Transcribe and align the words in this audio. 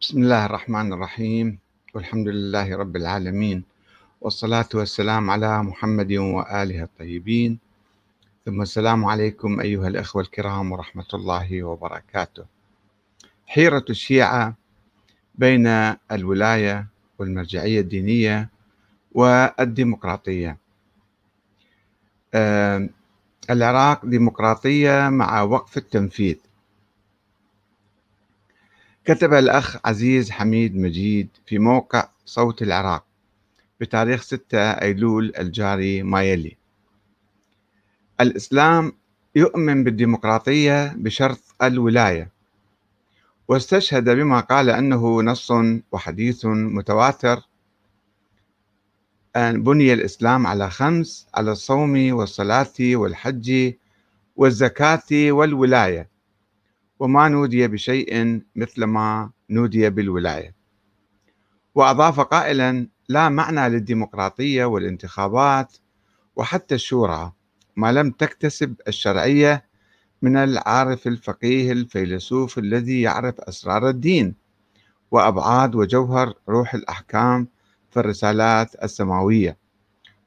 بسم 0.00 0.22
الله 0.22 0.46
الرحمن 0.46 0.92
الرحيم 0.92 1.58
والحمد 1.94 2.28
لله 2.28 2.76
رب 2.76 2.96
العالمين 2.96 3.64
والصلاة 4.20 4.68
والسلام 4.74 5.30
على 5.30 5.62
محمد 5.62 6.12
وآله 6.12 6.82
الطيبين. 6.82 7.58
ثم 8.46 8.62
السلام 8.62 9.04
عليكم 9.04 9.60
أيها 9.60 9.88
الأخوة 9.88 10.22
الكرام 10.22 10.72
ورحمة 10.72 11.06
الله 11.14 11.62
وبركاته. 11.62 12.44
حيرة 13.46 13.84
الشيعة 13.90 14.54
بين 15.34 15.66
الولاية 16.12 16.86
والمرجعية 17.18 17.80
الدينية 17.80 18.48
والديمقراطية. 19.12 20.56
آه 22.34 22.88
العراق 23.50 24.06
ديمقراطية 24.06 25.08
مع 25.08 25.42
وقف 25.42 25.76
التنفيذ. 25.76 26.36
كتب 29.10 29.34
الأخ 29.34 29.76
عزيز 29.84 30.30
حميد 30.30 30.76
مجيد 30.76 31.28
في 31.46 31.58
موقع 31.58 32.08
صوت 32.24 32.62
العراق 32.62 33.04
بتاريخ 33.80 34.22
6 34.22 34.58
أيلول 34.58 35.32
الجاري 35.38 36.02
ما 36.02 36.22
يلي 36.22 36.56
الإسلام 38.20 38.92
يؤمن 39.34 39.84
بالديمقراطية 39.84 40.92
بشرط 40.96 41.40
الولاية 41.62 42.30
واستشهد 43.48 44.10
بما 44.10 44.40
قال 44.40 44.70
أنه 44.70 45.22
نص 45.22 45.52
وحديث 45.92 46.46
متواتر 46.46 47.42
أن 49.36 49.62
بني 49.62 49.92
الإسلام 49.92 50.46
على 50.46 50.70
خمس 50.70 51.26
على 51.34 51.52
الصوم 51.52 52.12
والصلاة 52.12 52.72
والحج 52.80 53.72
والزكاة 54.36 55.32
والولاية. 55.32 56.19
وما 57.00 57.28
نودي 57.28 57.68
بشيء 57.68 58.42
مثل 58.56 58.84
ما 58.84 59.30
نودي 59.50 59.90
بالولاية. 59.90 60.54
وأضاف 61.74 62.20
قائلا 62.20 62.88
لا 63.08 63.28
معنى 63.28 63.68
للديمقراطية 63.68 64.64
والانتخابات 64.64 65.76
وحتى 66.36 66.74
الشورى 66.74 67.32
ما 67.76 67.92
لم 67.92 68.10
تكتسب 68.10 68.74
الشرعية 68.88 69.64
من 70.22 70.36
العارف 70.36 71.06
الفقيه 71.06 71.72
الفيلسوف 71.72 72.58
الذي 72.58 73.02
يعرف 73.02 73.40
أسرار 73.40 73.88
الدين 73.88 74.34
وأبعاد 75.10 75.74
وجوهر 75.74 76.34
روح 76.48 76.74
الأحكام 76.74 77.48
في 77.90 78.00
الرسالات 78.00 78.84
السماوية. 78.84 79.58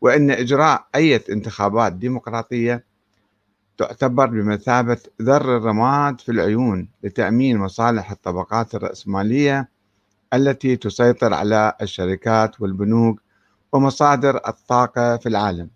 وأن 0.01 0.31
إجراء 0.31 0.87
أي 0.95 1.15
انتخابات 1.29 1.93
ديمقراطية 1.93 2.85
تعتبر 3.77 4.25
بمثابة 4.25 4.97
ذر 5.21 5.57
الرماد 5.57 6.21
في 6.21 6.31
العيون 6.31 6.89
لتأمين 7.03 7.57
مصالح 7.57 8.11
الطبقات 8.11 8.75
الرأسمالية 8.75 9.69
التي 10.33 10.75
تسيطر 10.75 11.33
على 11.33 11.73
الشركات 11.81 12.61
والبنوك 12.61 13.21
ومصادر 13.73 14.41
الطاقة 14.47 15.17
في 15.17 15.29
العالم. 15.29 15.69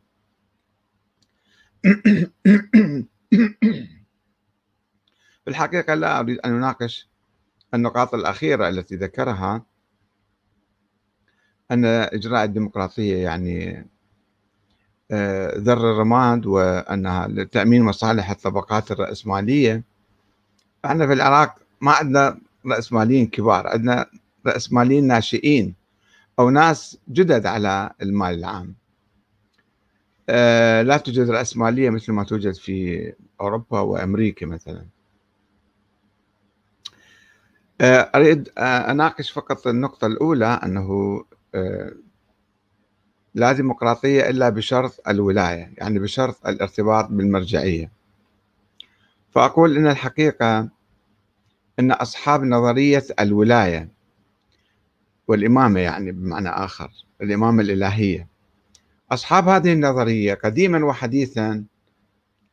في 5.43 5.47
الحقيقة 5.47 5.93
لا 5.93 6.19
أريد 6.19 6.39
أن 6.39 6.53
أناقش 6.55 7.09
النقاط 7.73 8.13
الأخيرة 8.13 8.69
التي 8.69 8.95
ذكرها 8.95 9.65
أن 11.71 11.85
إجراء 11.85 12.43
الديمقراطية 12.43 13.23
يعني 13.23 13.85
ذر 15.58 15.91
الرماد 15.91 16.45
وأنها 16.45 17.27
لتأمين 17.27 17.83
مصالح 17.83 18.30
الطبقات 18.30 18.91
الرأسمالية. 18.91 19.83
إحنا 20.86 21.08
في 21.08 21.14
العراق 21.14 21.55
ما 21.81 21.91
عندنا 21.91 22.39
رأسماليين 22.66 23.27
كبار 23.27 23.67
عندنا 23.67 24.05
رأسماليين 24.47 25.08
ناشئين 25.08 25.75
أو 26.39 26.49
ناس 26.49 26.97
جدد 27.09 27.45
على 27.45 27.89
المال 28.02 28.36
العام. 28.39 28.75
آه، 30.30 30.81
لا 30.81 30.98
توجد 30.98 31.30
رأسمالية 31.30 31.89
مثل 31.89 32.11
ما 32.11 32.23
توجد 32.23 32.54
في 32.55 33.14
أوروبا 33.42 33.80
وأمريكا 33.80 34.45
مثلا. 34.45 34.86
آه، 37.81 38.11
أريد 38.15 38.49
أناقش 38.58 39.31
فقط 39.31 39.67
النقطة 39.67 40.08
الأولى 40.08 40.60
أنه 40.64 41.23
لا 43.37 43.52
ديمقراطية 43.52 44.30
إلا 44.30 44.49
بشرط 44.49 45.02
الولاية 45.08 45.73
يعني 45.77 45.99
بشرط 45.99 46.48
الارتباط 46.48 47.08
بالمرجعية. 47.09 47.92
فأقول 49.31 49.77
إن 49.77 49.87
الحقيقة 49.87 50.70
أن 51.80 51.92
أصحاب 51.92 52.43
نظرية 52.43 53.03
الولاية 53.20 53.89
والإمامة 55.27 55.80
يعني 55.80 56.11
بمعنى 56.11 56.49
آخر 56.49 56.92
الإمامة 57.21 57.61
الإلهية 57.64 58.27
أصحاب 59.11 59.48
هذه 59.48 59.73
النظرية 59.73 60.33
قديما 60.33 60.86
وحديثا 60.86 61.64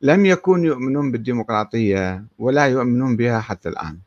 لم 0.02 0.26
يكونوا 0.26 0.66
يؤمنون 0.66 1.12
بالديمقراطية 1.12 2.24
ولا 2.38 2.64
يؤمنون 2.66 3.16
بها 3.16 3.40
حتى 3.40 3.68
الآن. 3.68 3.98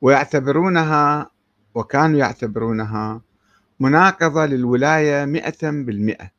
ويعتبرونها 0.00 1.30
وكانوا 1.74 2.18
يعتبرونها 2.18 3.20
مناقضة 3.82 4.46
للولاية 4.46 5.24
مئة 5.24 5.70
بالمئة. 5.70 6.30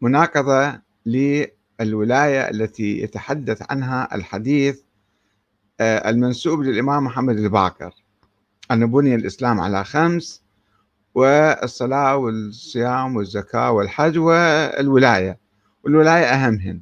مناقضة 0.00 0.80
للولاية 1.06 2.50
التي 2.50 2.98
يتحدث 3.02 3.62
عنها 3.70 4.14
الحديث 4.14 4.80
آه، 5.80 6.10
المنسوب 6.10 6.60
للإمام 6.62 7.04
محمد 7.04 7.38
الباقر. 7.38 7.94
أن 8.70 8.86
بني 8.86 9.14
الإسلام 9.14 9.60
على 9.60 9.84
خمس 9.84 10.42
والصلاة 11.14 12.16
والصيام 12.16 13.16
والزكاة 13.16 13.70
والحج 13.70 14.18
والولاية. 14.18 15.38
والولاية 15.84 16.24
أهمهن. 16.24 16.80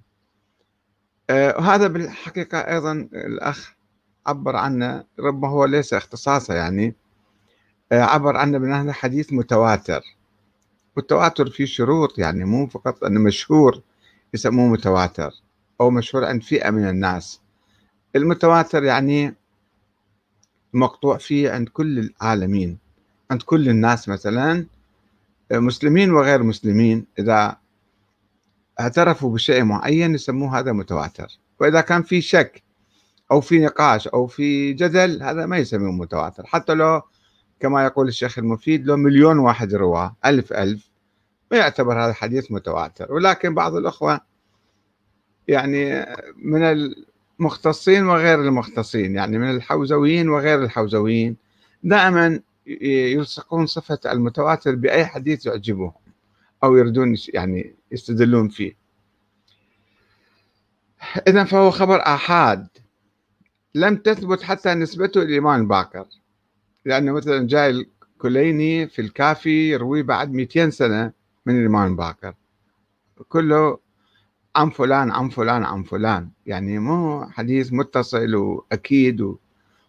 آه، 1.30 1.56
وهذا 1.58 1.86
بالحقيقة 1.86 2.58
أيضا 2.58 2.92
الأخ 3.12 3.74
عبر 4.26 4.56
عنه 4.56 5.04
ربما 5.20 5.48
هو 5.48 5.64
ليس 5.64 5.94
اختصاصه 5.94 6.54
يعني 6.54 6.94
عبر 8.02 8.36
عنه 8.36 8.58
بأنه 8.58 8.92
حديث 8.92 9.32
متواتر. 9.32 10.02
والتواتر 10.96 11.50
فيه 11.50 11.64
شروط 11.64 12.18
يعني 12.18 12.44
مو 12.44 12.66
فقط 12.66 13.04
أنه 13.04 13.20
مشهور 13.20 13.80
يسموه 14.34 14.68
متواتر 14.68 15.30
أو 15.80 15.90
مشهور 15.90 16.24
عند 16.24 16.42
فئة 16.42 16.70
من 16.70 16.88
الناس. 16.88 17.40
المتواتر 18.16 18.84
يعني 18.84 19.34
مقطوع 20.72 21.16
فيه 21.16 21.50
عند 21.50 21.68
كل 21.68 21.98
العالمين 21.98 22.78
عند 23.30 23.42
كل 23.42 23.68
الناس 23.68 24.08
مثلا 24.08 24.66
آه، 25.52 25.58
مسلمين 25.58 26.12
وغير 26.12 26.42
مسلمين. 26.42 27.06
إذا 27.18 27.56
اعترفوا 28.80 29.34
بشيء 29.34 29.64
معين 29.64 30.14
يسموه 30.14 30.58
هذا 30.58 30.72
متواتر. 30.72 31.28
وإذا 31.60 31.80
كان 31.80 32.02
في 32.02 32.20
شك 32.20 32.62
أو 33.30 33.40
في 33.40 33.58
نقاش 33.58 34.08
أو 34.08 34.26
في 34.26 34.72
جدل 34.72 35.22
هذا 35.22 35.46
ما 35.46 35.58
يسميه 35.58 35.92
متواتر. 35.92 36.46
حتى 36.46 36.74
لو 36.74 37.02
كما 37.64 37.84
يقول 37.84 38.08
الشيخ 38.08 38.38
المفيد 38.38 38.86
لو 38.86 38.96
مليون 38.96 39.38
واحد 39.38 39.74
رواه 39.74 40.16
ألف 40.24 40.52
ألف 40.52 40.90
ما 41.50 41.56
يعتبر 41.56 42.02
هذا 42.02 42.10
الحديث 42.10 42.52
متواتر. 42.52 43.12
ولكن 43.12 43.54
بعض 43.54 43.74
الأخوة 43.74 44.20
يعني 45.48 46.06
من 46.36 46.62
المختصين 47.40 48.06
وغير 48.06 48.40
المختصين 48.40 49.14
يعني 49.14 49.38
من 49.38 49.50
الحوزويين 49.50 50.28
وغير 50.28 50.62
الحوزويين 50.62 51.36
دائما 51.82 52.40
يلصقون 52.66 53.66
صفة 53.66 53.98
المتواتر 54.06 54.74
بأي 54.74 55.06
حديث 55.06 55.46
يعجبهم 55.46 55.92
أو 56.64 56.76
يردون 56.76 57.16
يعني 57.34 57.74
يستدلون 57.92 58.48
فيه. 58.48 58.76
إذا 61.28 61.44
فهو 61.44 61.70
خبر 61.70 62.00
آحاد. 62.00 62.68
لم 63.74 63.96
تثبت 63.96 64.42
حتى 64.42 64.74
نسبته 64.74 65.20
للإمام 65.20 65.60
الباقر 65.60 66.06
لأنه 66.84 67.12
مثلا 67.12 67.46
جاي 67.46 67.70
الكليني 67.70 68.88
في 68.88 69.02
الكافي 69.02 69.70
يروي 69.70 70.02
بعد 70.02 70.32
200 70.32 70.70
سنة 70.70 71.12
من 71.46 71.60
الإمام 71.60 71.96
باكر. 71.96 72.34
كله 73.28 73.78
عن 74.56 74.70
فلان 74.70 75.10
عن 75.10 75.28
فلان 75.28 75.64
عن 75.64 75.82
فلان. 75.82 76.30
يعني 76.46 76.78
مو 76.78 77.26
حديث 77.30 77.72
متصل 77.72 78.34
وأكيد 78.34 79.20
و... 79.20 79.38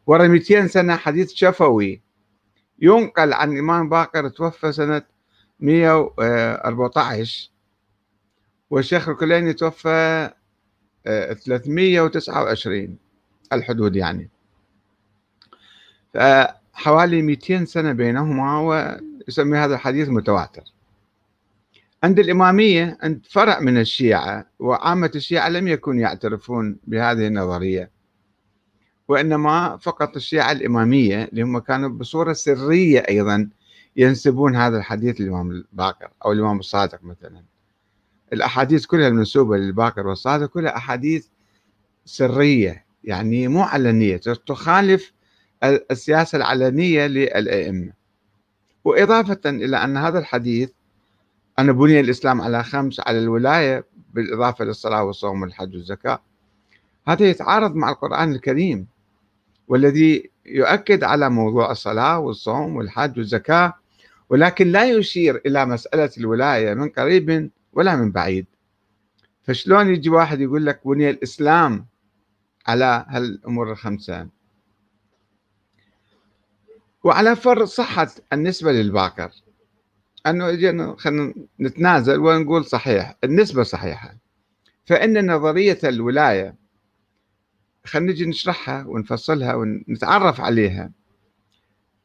ورا 0.08 0.28
200 0.28 0.68
سنة 0.68 0.96
حديث 0.96 1.34
شفوي. 1.34 2.02
ينقل 2.80 3.34
عن 3.34 3.54
الإمام 3.54 3.90
باكر 3.90 4.30
توفى 4.30 4.72
سنة 4.72 5.02
114 5.60 7.52
والشيخ 8.70 9.10
الكليني 9.10 9.54
توفى 9.54 10.30
329 11.06 12.98
آه، 13.52 13.56
الحدود 13.56 13.96
يعني. 13.96 14.30
حوالي 16.76 17.22
200 17.22 17.66
سنة 17.66 17.92
بينهما 17.92 18.60
ويسمي 18.60 19.58
هذا 19.58 19.76
الحديث 19.76 20.10
متواتر. 20.10 20.64
عند 22.04 22.20
الإمامية 22.20 22.98
عند 23.02 23.26
فرع 23.30 23.60
من 23.60 23.78
الشيعة 23.78 24.46
وعامة 24.60 25.12
الشيعة 25.16 25.50
لم 25.50 25.68
يكونوا 25.68 26.02
يعترفون 26.02 26.78
بهذه 26.88 27.28
النظرية 27.28 27.92
وإنما 29.08 29.78
فقط 29.78 30.16
الشيعة 30.16 30.52
الإمامية 30.52 31.24
اللي 31.24 31.42
هم 31.42 31.60
كانوا 31.60 31.90
بصورة 31.90 32.34
سرية 32.34 33.00
أيضا 33.00 33.50
ينسبون 33.96 34.56
هذا 34.56 34.78
الحديث 34.78 35.22
للإمام 35.22 35.52
الباقر 35.52 36.10
أو 36.26 36.32
الإمام 36.32 36.60
الصادق 36.60 37.04
مثلا. 37.04 37.44
الأحاديث 38.34 38.86
كلها 38.86 39.08
المنسوبة 39.08 39.58
للباقر 39.58 40.08
والصادق 40.08 40.46
كلها 40.46 40.78
أحاديث 40.78 41.28
سرية 42.06 42.86
يعني 43.04 43.48
مو 43.48 43.62
علنية 43.62 44.18
تخالف 44.18 45.15
السياسة 45.70 46.36
العلنية 46.36 47.08
للأئمة. 47.08 47.92
وإضافة 48.84 49.40
إلى 49.46 49.78
أن 49.78 49.98
هذا 49.98 50.20
الحديث 50.20 50.70
أن 51.60 51.74
بني 51.74 52.00
الإسلام 52.00 52.42
على 52.42 52.64
خمس 52.64 53.00
على 53.00 53.20
الولاية 53.20 53.86
بالإضافة 54.14 54.66
للصلاة 54.66 55.04
والصوم 55.04 55.42
والحج 55.42 55.76
والزكاة 55.76 56.22
هذا 57.08 57.30
يتعارض 57.30 57.76
مع 57.76 57.90
القرآن 57.90 58.32
الكريم 58.32 58.88
والذي 59.68 60.30
يؤكد 60.46 61.04
على 61.04 61.30
موضوع 61.30 61.72
الصلاة 61.72 62.20
والصوم 62.20 62.76
والحج 62.76 63.18
والزكاة 63.18 63.74
ولكن 64.30 64.68
لا 64.68 64.86
يشير 64.86 65.42
إلى 65.46 65.66
مسألة 65.66 66.10
الولاية 66.18 66.74
من 66.74 66.90
قريب 66.90 67.52
ولا 67.74 67.96
من 67.96 68.12
بعيد. 68.12 68.46
فشلون 69.44 69.90
يجي 69.90 70.10
واحد 70.10 70.42
يقول 70.42 70.66
لك 70.66 70.88
بني 70.88 71.10
الإسلام 71.10 71.86
على 72.68 73.06
هالأمور 73.10 73.72
الخمسة؟ 73.72 74.28
وعلى 77.06 77.36
فرض 77.36 77.68
صحة 77.68 78.08
النسبة 78.34 78.72
للباكر. 78.72 79.32
أنه 80.28 80.96
خلينا 80.96 81.34
نتنازل 81.60 82.20
ونقول 82.20 82.66
صحيح 82.66 83.18
النسبة 83.24 83.64
صحيحة. 83.64 84.16
فإن 84.86 85.32
نظرية 85.32 85.80
الولاية 85.84 86.56
خلينا 87.86 88.12
نجي 88.12 88.26
نشرحها 88.26 88.86
ونفصلها 88.88 89.56
ونتعرف 89.56 90.42
عليها. 90.42 90.92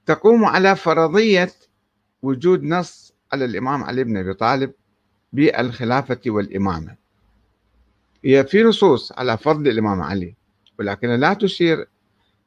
تقوم 0.07 0.45
على 0.45 0.77
فرضية 0.77 1.53
وجود 2.23 2.63
نص 2.63 3.13
على 3.33 3.45
الإمام 3.45 3.85
علي 3.85 4.05
بن 4.05 4.17
أبي 4.17 4.35
طالب 4.35 4.73
بالخلافة 5.33 6.21
والإمامة. 6.27 6.97
هي 8.25 8.45
في 8.45 8.63
نصوص 8.63 9.13
على 9.13 9.39
فضل 9.39 9.69
الإمام 9.69 10.03
علي 10.03 10.35
ولكن 10.79 11.09
لا 11.09 11.35
تشير 11.35 11.89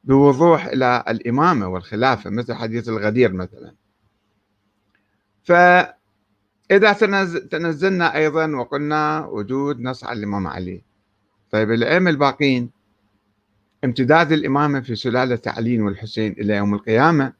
بوضوح 0.04 0.66
إلى 0.66 1.04
الإمامة 1.08 1.68
والخلافة 1.68 2.30
مثل 2.30 2.54
حديث 2.54 2.88
الغدير 2.88 3.32
مثلا. 3.32 3.74
فإذا 5.42 6.92
تنزلنا 7.50 8.16
أيضا 8.16 8.46
وقلنا 8.56 9.26
وجود 9.26 9.80
نص 9.80 10.04
على 10.04 10.18
الإمام 10.18 10.46
علي. 10.46 10.84
طيب 11.50 11.70
الأئمة 11.70 12.10
الباقين 12.10 12.70
امتداد 13.84 14.32
الإمامة 14.32 14.80
في 14.80 14.96
سلالة 14.96 15.40
علي 15.46 15.80
والحسين 15.80 16.32
إلى 16.32 16.56
يوم 16.56 16.74
القيامة 16.74 17.32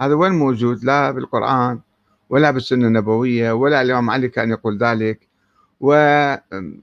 هذا 0.00 0.14
وين 0.14 0.32
موجود؟ 0.32 0.84
لا 0.84 1.10
بالقرآن 1.10 1.80
ولا 2.30 2.50
بالسنة 2.50 2.86
النبوية 2.86 3.52
ولا 3.52 3.82
الإمام 3.82 4.10
علي 4.10 4.28
كان 4.28 4.50
يقول 4.50 4.78
ذلك. 4.78 5.28
والإمام 5.80 6.74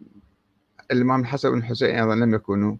الحسن 0.91 1.49
والحسين 1.49 1.89
أيضا 1.89 2.15
لم 2.15 2.33
يكونوا. 2.33 2.75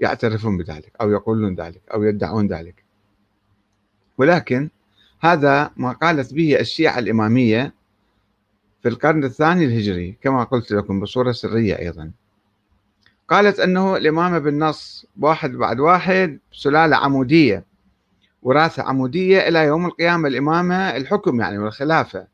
يعترفون 0.00 0.56
بذلك 0.56 0.92
أو 1.00 1.10
يقولون 1.10 1.54
ذلك 1.54 1.80
أو 1.94 2.02
يدعون 2.02 2.46
ذلك. 2.46 2.84
ولكن 4.18 4.70
هذا 5.20 5.70
ما 5.76 5.92
قالت 5.92 6.34
به 6.34 6.60
الشيعة 6.60 6.98
الإمامية 6.98 7.74
في 8.82 8.88
القرن 8.88 9.24
الثاني 9.24 9.64
الهجري 9.64 10.18
كما 10.22 10.44
قلت 10.44 10.72
لكم 10.72 11.00
بصورة 11.00 11.32
سرية 11.32 11.78
أيضا. 11.78 12.10
قالت 13.28 13.60
أنه 13.60 13.96
الإمامة 13.96 14.38
بالنص 14.38 15.06
واحد 15.20 15.52
بعد 15.52 15.80
واحد 15.80 16.38
سلالة 16.52 16.96
عمودية 16.96 17.64
وراثة 18.42 18.82
عمودية 18.82 19.48
إلى 19.48 19.64
يوم 19.64 19.86
القيامة 19.86 20.28
الإمامة 20.28 20.96
الحكم 20.96 21.40
يعني 21.40 21.58
والخلافة. 21.58 22.26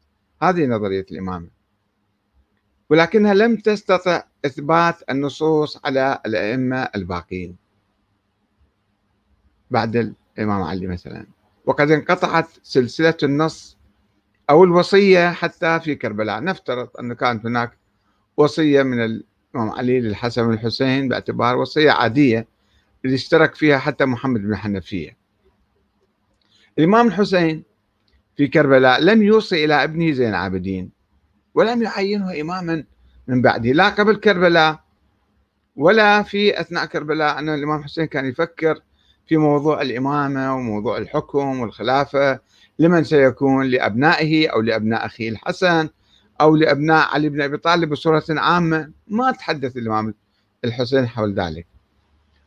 هذه 0.43 0.67
نظرية 0.67 1.07
الإمامة. 1.13 1.62
ولكنها 2.91 3.35
لم 3.35 3.57
تستطع 3.57 4.23
إثبات 4.47 5.03
النصوص 5.11 5.81
على 5.85 6.19
الأئمة 6.27 6.89
الباقين. 6.97 7.57
بعد 9.71 9.97
الإمام 10.39 10.63
علي 10.63 10.87
مثلا. 10.87 11.27
وقد 11.67 11.91
انقطعت 11.91 12.49
سلسلة 12.63 13.17
النص 13.23 13.77
أو 14.51 14.65
الوصية 14.65 15.31
حتى 15.31 15.81
في 15.81 15.95
كربلاء. 15.95 16.41
نفترض 16.41 16.89
أن 17.01 17.13
كانت 17.13 17.47
هناك 17.47 17.79
وصية 18.37 18.83
من 18.83 19.05
الإمام 19.05 19.71
علي 19.71 20.01
للحسن 20.01 20.43
والحسين 20.43 21.09
باعتبار 21.09 21.57
وصية 21.57 21.91
عادية 21.91 22.47
اللي 23.05 23.15
اشترك 23.15 23.55
فيها 23.55 23.79
حتى 23.79 24.05
محمد 24.05 24.41
بن 24.41 24.57
حنفية. 24.57 25.17
الإمام 26.79 27.07
الحسين 27.07 27.63
في 28.37 28.47
كربلاء 28.47 29.01
لم 29.01 29.23
يوصي 29.23 29.65
إلى 29.65 29.85
ابنه 29.85 30.13
زين 30.13 30.29
العابدين. 30.29 30.91
ولم 31.55 31.83
يعينه 31.83 32.41
إماما 32.41 32.85
من 33.29 33.43
بعده. 33.43 33.73
لا 33.73 33.89
قبل 33.89 34.17
كربلاء 34.17 34.81
ولا 35.77 36.23
في 36.23 36.61
أثناء 36.61 36.85
كربلاء 36.85 37.39
أن 37.39 37.49
الإمام 37.49 37.79
الحسين 37.79 38.05
كان 38.05 38.27
يفكر 38.27 38.81
في 39.27 39.37
موضوع 39.37 39.83
الإمامة 39.83 40.55
وموضوع 40.55 40.99
الحكم 40.99 41.61
والخلافة 41.61 42.41
لمن 42.79 43.05
سيكون؟ 43.05 43.67
لأبنائه 43.67 44.49
أو 44.49 44.61
لأبناء 44.61 45.07
أخيه 45.07 45.29
الحسن 45.29 45.89
أو 46.41 46.57
لأبناء 46.57 47.15
علي 47.15 47.29
بن 47.29 47.43
أبي 47.43 47.57
طالب 47.57 47.89
بصورة 47.91 48.25
عامة. 48.29 48.91
ما 49.09 49.33
تحدث 49.33 49.77
الإمام 49.77 50.15
الحسين 50.65 51.09
حول 51.09 51.35
ذلك. 51.35 51.67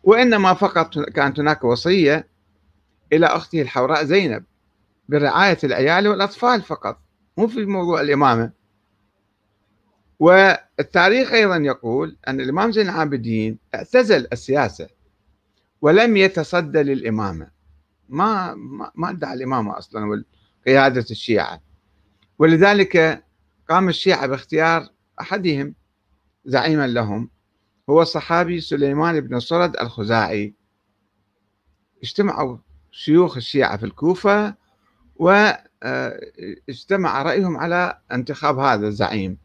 وإنما 0.03 0.53
فقط 0.53 0.99
كانت 0.99 1.39
هناك 1.39 1.63
وصية 1.63 2.27
إلى 3.13 3.25
أخته 3.25 3.61
الحوراء 3.61 4.03
زينب 4.03 4.43
برعاية 5.09 5.57
العيال 5.63 6.07
والأطفال 6.07 6.61
فقط 6.61 6.99
مو 7.37 7.47
في 7.47 7.65
موضوع 7.65 8.01
الإمامة. 8.01 8.51
والتاريخ 10.19 11.33
أيضا 11.33 11.57
يقول 11.57 12.17
أن 12.27 12.41
الإمام 12.41 12.71
زين 12.71 12.89
العابدين 12.89 13.57
اعتزل 13.75 14.27
السياسة 14.33 14.87
ولم 15.81 16.17
يتصدى 16.17 16.83
للإمامة. 16.83 17.51
ما 18.09 18.55
ما 18.95 19.09
ادعى 19.09 19.33
الإمامة 19.33 19.77
أصلا 19.77 20.23
وقيادة 20.65 21.05
الشيعة. 21.11 21.61
ولذلك 22.39 23.23
قام 23.69 23.89
الشيعة 23.89 24.27
باختيار 24.27 24.89
أحدهم 25.21 25.75
زعيما 26.45 26.87
لهم 26.87 27.29
هو 27.89 28.01
الصحابي 28.01 28.61
سليمان 28.61 29.19
بن 29.21 29.39
صرد 29.39 29.77
الخزاعي. 29.77 30.53
اجتمعوا 32.03 32.57
شيوخ 32.91 33.37
الشيعة 33.37 33.77
في 33.77 33.85
الكوفة 33.85 34.55
واجتمع 35.15 35.61
رأيهم 37.21 37.57
على 37.57 37.99
انتخاب 38.11 38.59
هذا 38.59 38.87
الزعيم. 38.87 39.44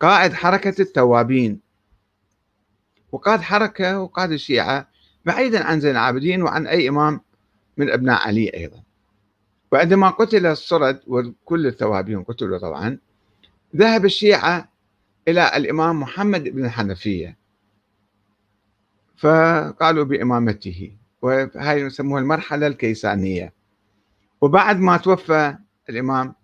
قائد 0.00 0.32
حركة 0.32 0.82
التوابين. 0.82 1.60
وقاد 3.12 3.40
حركة 3.40 4.00
وقاد 4.00 4.32
الشيعة 4.32 4.88
بعيدا 5.24 5.64
عن 5.64 5.80
زين 5.80 5.90
العابدين 5.90 6.42
وعن 6.42 6.66
أي 6.66 6.88
إمام 6.88 7.20
من 7.76 7.90
أبناء 7.90 8.26
علي 8.26 8.48
أيضا. 8.54 8.82
وعندما 9.72 10.10
قتل 10.10 10.46
الصرد 10.46 11.00
وكل 11.06 11.66
التوابين 11.66 12.22
قتلوا 12.22 12.58
طبعا 12.58 12.98
ذهب 13.76 14.04
الشيعة 14.04 14.68
إلى 15.28 15.56
الإمام 15.56 16.00
محمد 16.00 16.44
بن 16.44 16.64
الحنفية. 16.64 17.36
فقالوا 19.16 20.04
بإمامته 20.04 20.92
وهي 21.22 21.80
يسموها 21.80 22.20
المرحلة 22.20 22.66
الكيسانية. 22.66 23.52
وبعد 24.40 24.78
ما 24.80 24.96
توفى 24.96 25.56
الإمام 25.90 26.34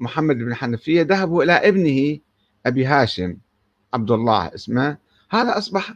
محمد 0.00 0.36
بن 0.36 0.48
الحنفية 0.48 1.02
ذهبوا 1.02 1.44
إلى 1.44 1.52
ابنه 1.52 2.18
أبي 2.66 2.86
هاشم 2.86 3.36
عبد 3.94 4.10
الله 4.10 4.54
اسمه. 4.54 4.96
هذا 5.30 5.58
أصبح 5.58 5.94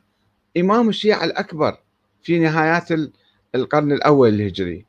إمام 0.56 0.88
الشيعة 0.88 1.24
الأكبر 1.24 1.78
في 2.22 2.38
نهايات 2.38 2.88
القرن 3.54 3.92
الأول 3.92 4.28
الهجري. 4.28 4.84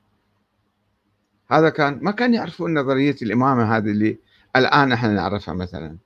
هذا 1.51 1.69
كان 1.69 1.99
ما 2.01 2.11
كان 2.11 2.33
يعرفون 2.33 2.79
نظرية 2.79 3.15
الإمامة 3.21 3.77
هذه 3.77 3.89
اللي 3.89 4.17
الآن 4.55 4.91
إحنا 4.91 5.13
نعرفها 5.13 5.53
مثلا. 5.53 5.97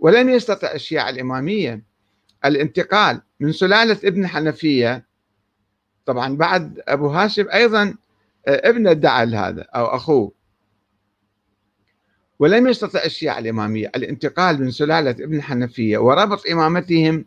ولم 0.00 0.28
يستطع 0.28 0.72
الشيعة 0.72 1.10
الإمامية 1.10 1.82
الانتقال 2.44 3.22
من 3.40 3.52
سلالة 3.52 3.98
ابن 4.04 4.26
حنفية. 4.26 5.04
طبعا 6.06 6.36
بعد 6.36 6.80
أبو 6.88 7.08
هاشم 7.08 7.46
أيضا 7.50 7.94
آه، 8.46 8.68
ابن 8.68 8.86
ادعى 8.86 9.26
هذا 9.26 9.62
أو 9.62 9.86
أخوه. 9.86 10.32
ولم 12.38 12.68
يستطع 12.68 13.04
الشيعة 13.04 13.38
الإمامية. 13.38 13.92
الانتقال 13.96 14.60
من 14.60 14.70
سلالة 14.70 15.10
ابن 15.10 15.42
حنفية 15.42 15.98
وربط 15.98 16.46
إمامتهم 16.46 17.24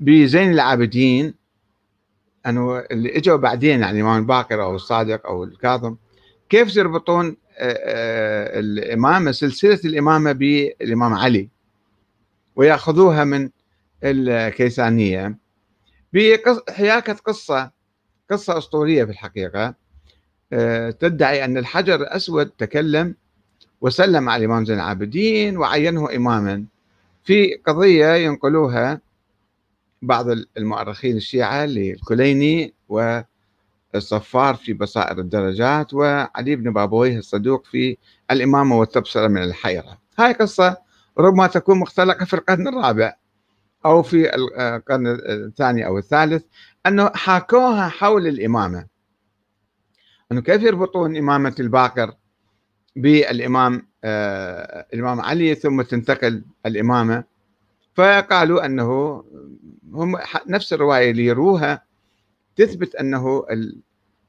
بزين 0.00 0.50
العابدين. 0.52 1.34
أنه 2.46 2.78
اللي 2.78 3.16
إجوا 3.16 3.36
بعدين 3.36 3.80
يعني 3.80 4.00
الإمام 4.00 4.18
الباقر 4.18 4.62
أو 4.62 4.74
الصادق 4.74 5.26
أو 5.26 5.44
الكاظم. 5.44 5.96
كيف 6.48 6.76
يربطون 6.76 7.36
آه، 7.58 7.78
آه، 7.78 8.60
الإمامة 8.60 9.32
سلسلة 9.32 9.80
الإمامة 9.84 10.32
بالإمام 10.32 11.14
علي؟ 11.14 11.48
ويأخذوها 12.56 13.24
من 13.24 13.50
الكيسانية. 14.04 15.38
بحياكة 16.12 17.12
قصة 17.12 17.70
قصة 18.30 18.58
أسطورية 18.58 19.04
في 19.04 19.10
الحقيقة. 19.10 19.74
آه، 20.52 20.90
تدعي 20.90 21.44
أن 21.44 21.56
الحجر 21.56 21.94
الأسود 21.94 22.50
تكلم 22.50 23.14
وسلم 23.82 24.28
على 24.28 24.44
الإمام 24.44 24.64
زين 24.64 24.76
العابدين 24.76 25.56
وعينه 25.58 26.16
إماما. 26.16 26.64
في 27.24 27.54
قضية 27.54 28.14
ينقلوها 28.14 29.00
بعض 30.02 30.26
المؤرخين 30.56 31.16
الشيعة 31.16 31.64
للكليني 31.64 32.74
والصفار 33.94 34.54
في 34.54 34.72
بصائر 34.72 35.18
الدرجات 35.18 35.94
وعلي 35.94 36.56
بن 36.56 36.72
بابويه 36.72 37.18
الصدوق 37.18 37.66
في 37.66 37.96
الإمامة 38.30 38.78
والتبصرة 38.78 39.28
من 39.28 39.42
الحيرة. 39.42 39.98
هاي 40.18 40.32
قصة 40.32 40.76
ربما 41.18 41.46
تكون 41.46 41.78
مختلقة 41.78 42.24
في 42.24 42.34
القرن 42.34 42.68
الرابع 42.68 43.14
أو 43.84 44.02
في 44.02 44.34
القرن 44.34 45.06
الثاني 45.06 45.86
أو 45.86 45.98
الثالث 45.98 46.44
أنه 46.86 47.10
حاكوها 47.14 47.88
حول 47.88 48.26
الإمامة. 48.26 48.86
أنه 50.32 50.40
كيف 50.40 50.62
يربطون 50.62 51.16
إمامة 51.16 51.54
الباقر 51.60 52.14
بالإمام 52.96 53.86
آه 54.04 54.86
الإمام 54.94 55.20
علي 55.20 55.54
ثم 55.54 55.82
تنتقل 55.82 56.42
الإمامة. 56.66 57.24
فقالوا 57.94 58.66
أنه 58.66 59.24
هم 59.92 60.16
نفس 60.46 60.72
الرواية 60.72 61.10
اللي 61.10 61.24
يروها 61.26 61.82
تثبت 62.56 62.94
أنه 62.94 63.46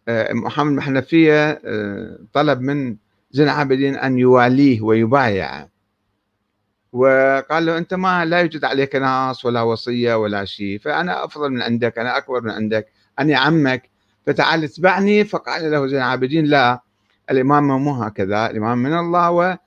آه، 0.07 0.33
محمد 0.33 0.77
الحنفية 0.77 1.61
آه، 1.65 2.19
طلب 2.33 2.61
من 2.61 2.95
زين 3.31 3.45
العابدين 3.45 3.95
أن 3.95 4.17
يواليه 4.17 4.81
ويبايع 4.81 5.67
وقال 6.93 7.65
له 7.65 7.77
أنت 7.77 7.93
ما 7.93 8.25
لا 8.25 8.39
يوجد 8.39 8.63
عليك 8.65 8.95
ناص 8.95 9.45
ولا 9.45 9.61
وصية 9.61 10.15
ولا 10.15 10.45
شيء 10.45 10.79
فأنا 10.79 11.25
أفضل 11.25 11.49
من 11.49 11.61
عندك 11.61 11.97
أنا 11.99 12.17
أكبر 12.17 12.41
من 12.41 12.51
عندك 12.51 12.87
أنا 13.19 13.37
عمك 13.37 13.89
فتعال 14.27 14.63
اتبعني. 14.63 15.23
فقال 15.25 15.71
له 15.71 15.87
زين 15.87 15.97
العابدين 15.97 16.45
لا 16.45 16.81
الإمامة 17.31 17.77
مو 17.77 17.91
هكذا 18.03 18.49
الإمام 18.51 18.77
من 18.77 18.93
الله 18.93 19.31
و 19.31 19.57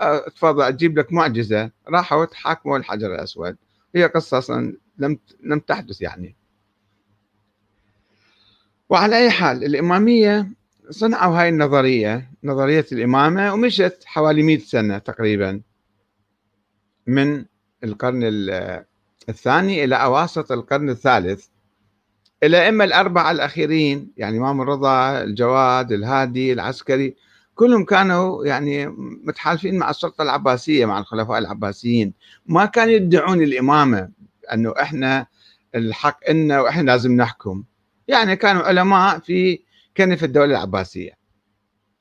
آه، 0.00 0.28
تفضل 0.28 0.62
أجيب 0.62 0.98
لك 0.98 1.12
معجزة. 1.12 1.70
راحوا 1.88 2.24
تحاكموا 2.24 2.78
الحجر 2.78 3.14
الأسود. 3.14 3.56
هي 3.94 4.04
قصة 4.06 4.38
أصلا 4.38 4.76
لم 4.98 5.18
لم 5.42 5.58
تحدث 5.58 6.02
يعني. 6.02 6.36
وعلى 8.88 9.18
أي 9.18 9.30
حال 9.30 9.64
الإمامية 9.64 10.48
صنعوا 10.90 11.40
هاي 11.40 11.48
النظرية 11.48 12.30
نظرية 12.44 12.86
الإمامة 12.92 13.54
ومشت 13.54 14.02
حوالي 14.06 14.42
100 14.42 14.58
سنة 14.58 14.98
تقريبا. 14.98 15.60
من 17.06 17.44
القرن 17.84 18.20
الثاني 19.28 19.84
إلى 19.84 19.96
أواسط 19.96 20.52
القرن 20.52 20.90
الثالث. 20.90 21.46
الأئمة 22.42 22.84
الأربعة 22.84 23.30
الأخيرين 23.30 24.12
يعني 24.16 24.38
إمام 24.38 24.60
الرضا 24.60 25.22
الجواد 25.22 25.92
الهادي 25.92 26.52
العسكري 26.52 27.16
كلهم 27.54 27.84
كانوا 27.84 28.46
يعني 28.46 28.86
متحالفين 29.24 29.78
مع 29.78 29.90
السلطة 29.90 30.22
العباسية 30.22 30.86
مع 30.86 30.98
الخلفاء 30.98 31.38
العباسيين. 31.38 32.12
ما 32.46 32.64
كانوا 32.64 32.92
يدعون 32.92 33.42
الإمامة 33.42 34.08
أنه 34.52 34.74
إحنا 34.82 35.26
الحق 35.74 36.18
إنا 36.30 36.60
وإحنا 36.60 36.82
لازم 36.82 37.12
نحكم. 37.16 37.64
يعني 38.08 38.36
كانوا 38.36 38.62
علماء 38.62 39.18
في 39.18 39.60
كنف 39.96 40.24
الدولة 40.24 40.50
العباسية. 40.56 41.20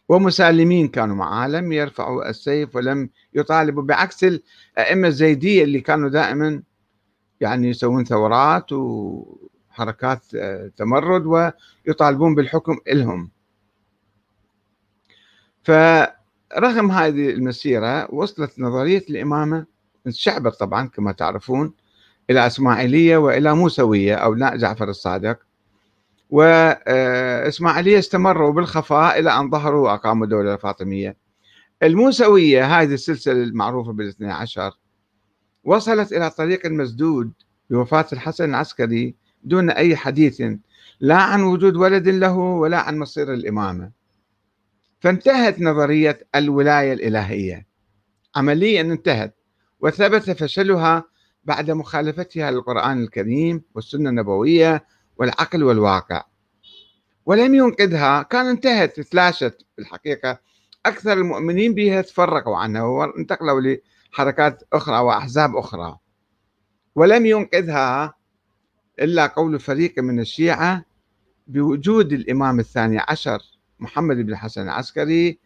ومسالمين 0.09 0.87
كانوا 0.87 1.15
معها 1.15 1.47
لم 1.47 1.71
يرفعوا 1.71 2.29
السيف 2.29 2.75
ولم 2.75 3.09
يطالبوا 3.33 3.83
بعكس 3.83 4.23
الأئمة 4.23 5.07
الزيدية 5.07 5.63
اللي 5.63 5.81
كانوا 5.81 6.09
دائما 6.09 6.63
يعني 7.41 7.69
يسوون 7.69 8.05
ثورات 8.05 8.71
وحركات 8.71 9.48
آه، 10.35 10.71
تمرد 10.77 11.53
ويطالبون 11.85 12.35
بالحكم 12.35 12.77
إلهم. 12.87 13.29
فرغم 15.63 16.91
هذه 16.91 17.29
المسيرة 17.29 18.13
وصلت 18.13 18.59
نظرية 18.59 19.03
الإمامة 19.09 19.65
انشعبت 20.07 20.53
طبعا 20.55 20.87
كما 20.87 21.11
تعرفون 21.11 21.73
إلى 22.29 22.47
إسماعيلية 22.47 23.17
وإلى 23.17 23.55
موسوية 23.55 24.27
أبناء 24.27 24.57
جعفر 24.57 24.89
الصادق. 24.89 25.39
وإسماعيلية 26.29 27.99
استمروا 27.99 28.51
بالخفاء 28.51 29.19
إلى 29.19 29.31
أن 29.39 29.49
ظهروا 29.49 29.89
وأقاموا 29.89 30.25
الدولة 30.25 30.53
الفاطمية 30.53 31.17
الموسوية 31.83 32.81
هذه 32.81 32.93
السلسلة 32.93 33.43
المعروفة 33.43 33.91
بالاثنى 33.93 34.31
عشر 34.31 34.71
وصلت 35.63 36.13
إلى 36.13 36.29
طريق 36.29 36.65
مسدود 36.65 37.31
بوفاة 37.69 38.05
الحسن 38.13 38.49
العسكري 38.49 39.15
دون 39.43 39.69
أي 39.69 39.95
حديث 39.95 40.43
لا 40.99 41.15
عن 41.15 41.41
وجود 41.41 41.75
ولد 41.75 42.07
له 42.07 42.37
ولا 42.37 42.79
عن 42.79 42.99
مصير 42.99 43.33
الإمامة. 43.33 43.91
فانتهت 44.99 45.61
نظرية 45.61 46.27
الولاية 46.35 46.93
الإلهية. 46.93 47.67
عمليا 48.35 48.81
انتهت 48.81 49.35
وثبت 49.79 50.31
فشلها 50.31 51.03
بعد 51.43 51.71
مخالفتها 51.71 52.51
للقرآن 52.51 53.03
الكريم 53.03 53.61
والسنة 53.75 54.09
النبوية 54.09 54.85
والعقل 55.17 55.63
والواقع. 55.63 56.23
ولم 57.25 57.55
ينقذها 57.55 58.21
كان 58.23 58.45
انتهت 58.45 58.99
تلاشت 58.99 59.65
بالحقيقة. 59.77 60.39
أكثر 60.85 61.13
المؤمنين 61.13 61.73
بها 61.73 62.01
تفرقوا 62.01 62.57
عنها 62.57 62.83
وانتقلوا 62.83 63.77
لحركات 64.11 64.63
أخرى 64.73 64.99
وأحزاب 64.99 65.55
أخرى. 65.55 65.97
ولم 66.95 67.25
ينقذها 67.25 68.18
إلا 69.01 69.27
قول 69.27 69.59
فريق 69.59 69.99
من 69.99 70.19
الشيعة 70.19 70.85
بوجود 71.47 72.13
الإمام 72.13 72.59
الثاني 72.59 72.99
عشر 73.07 73.39
محمد 73.79 74.17
بن 74.17 74.31
الحسن 74.31 74.61
العسكري 74.61 75.39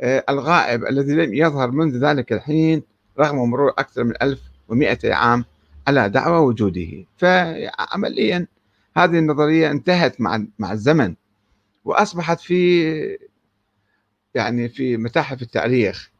آه، 0.00 0.24
الغائب 0.28 0.84
الذي 0.84 1.12
لم 1.14 1.34
يظهر 1.34 1.70
منذ 1.70 1.96
ذلك 1.96 2.32
الحين 2.32 2.82
رغم 3.18 3.50
مرور 3.50 3.70
أكثر 3.70 4.04
من 4.04 4.14
1200 4.22 5.14
عام 5.14 5.44
على 5.88 6.08
دعوى 6.08 6.46
وجوده. 6.46 7.04
فعمليا 7.16 8.46
هذه 8.96 9.18
النظرية 9.18 9.70
انتهت 9.70 10.20
مع 10.20 10.44
مع 10.58 10.72
الزمن 10.72 11.14
وأصبحت 11.84 12.40
في 12.40 13.18
يعني 14.34 14.68
في 14.68 14.96
متاحف 14.96 15.42
التاريخ. 15.42 16.10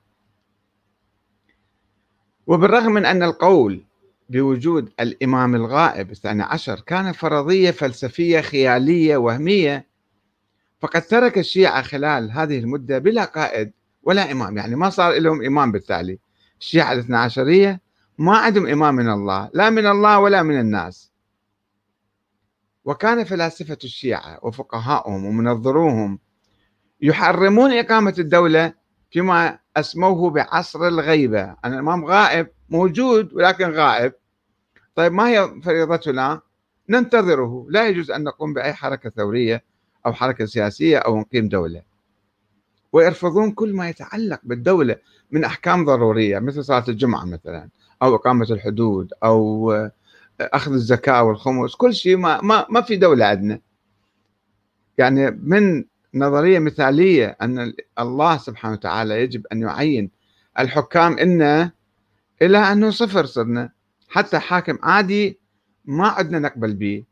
وبالرغم 2.47 2.93
من 2.93 3.07
أن 3.07 3.23
القول 3.23 3.85
بوجود 4.29 4.93
الإمام 5.01 5.55
الغائب 5.55 6.11
الثاني 6.11 6.43
عشر 6.43 6.81
كان 6.81 7.13
فرضية 7.13 7.71
فلسفية 7.71 8.41
خيالية 8.41 9.17
وهمية. 9.17 9.87
فقد 10.81 11.03
ترك 11.03 11.39
الشيعة 11.39 11.83
خلال 11.83 12.31
هذه 12.31 12.59
المدة 12.59 12.99
بلا 12.99 13.25
قائد 13.25 13.73
ولا 14.03 14.33
إمام. 14.33 14.57
يعني 14.57 14.77
ما 14.77 14.91
صار 14.91 15.13
لهم 15.13 15.45
إمام 15.45 15.73
بالتالي. 15.73 16.19
الشيعة 16.61 16.93
الاثنى 16.93 17.17
عشرية 17.17 17.81
ما 18.19 18.37
عندهم 18.37 18.67
إمام 18.67 18.95
من 18.95 19.11
الله 19.11 19.51
لا 19.55 19.71
من 19.71 19.87
الله 19.87 20.19
ولا 20.19 20.43
من 20.43 20.61
الناس. 20.61 21.13
وكان 22.85 23.25
فلاسفة 23.25 23.79
الشيعة 23.85 24.39
وفقهاؤهم 24.43 25.25
ومنظروهم 25.25 26.19
يحرمون 27.03 27.73
إقامة 27.73 28.15
الدولة 28.19 28.75
فيما 29.15 29.59
أسموه 29.77 30.31
بعصر 30.31 30.89
الغيبة. 30.89 31.43
أن 31.43 31.73
الإمام 31.73 32.05
غائب 32.05 32.47
موجود 32.71 33.35
ولكن 33.35 33.71
غائب. 33.71 34.13
طيب 34.95 35.13
ما 35.13 35.29
هي 35.29 35.61
فريضتنا؟ 35.65 36.41
ننتظره. 36.89 37.67
لا 37.69 37.89
يجوز 37.89 38.11
أن 38.11 38.25
نقوم 38.25 38.55
بأي 38.55 38.73
حركة 38.73 39.11
ثورية 39.11 39.65
أو 40.07 40.13
حركة 40.13 40.47
سياسية 40.47 40.99
أو 40.99 41.21
نقيم 41.21 41.49
دولة. 41.49 41.83
ويرفضون 42.93 43.53
كل 43.53 43.75
ما 43.75 43.89
يتعلق 43.89 44.41
بالدولة 44.43 44.97
من 45.31 45.45
أحكام 45.45 45.85
ضرورية 45.85 46.39
مثل 46.39 46.65
صلاة 46.65 46.85
الجمعة 46.89 47.25
مثلا 47.25 47.69
أو 48.03 48.15
إقامة 48.15 48.47
الحدود 48.51 49.13
أو 49.25 49.73
أخذ 50.41 50.73
الزكاة 50.73 51.23
والخمس. 51.23 51.75
كل 51.75 51.95
شيء 51.95 52.17
ما, 52.17 52.41
ما, 52.41 52.67
ما 52.71 52.81
في 52.81 52.97
دولة 52.97 53.27
عندنا. 53.27 53.61
يعني 54.99 55.31
من 55.31 55.85
نظرية 56.15 56.59
مثالية 56.59 57.37
أن 57.43 57.73
الله 57.99 58.37
سبحانه 58.37 58.75
وتعالى 58.75 59.23
يجب 59.23 59.47
أن 59.53 59.63
يعين 59.63 60.11
الحكام 60.59 61.19
إنا 61.19 61.71
إلى 62.43 62.59
أنه 62.59 62.91
صفر 62.91 63.25
صرنا. 63.27 63.73
حتى 64.09 64.39
حاكم 64.39 64.79
عادي 64.83 65.41
ما 65.85 66.09
عدنا 66.09 66.39
نقبل 66.39 66.75
به 66.75 67.05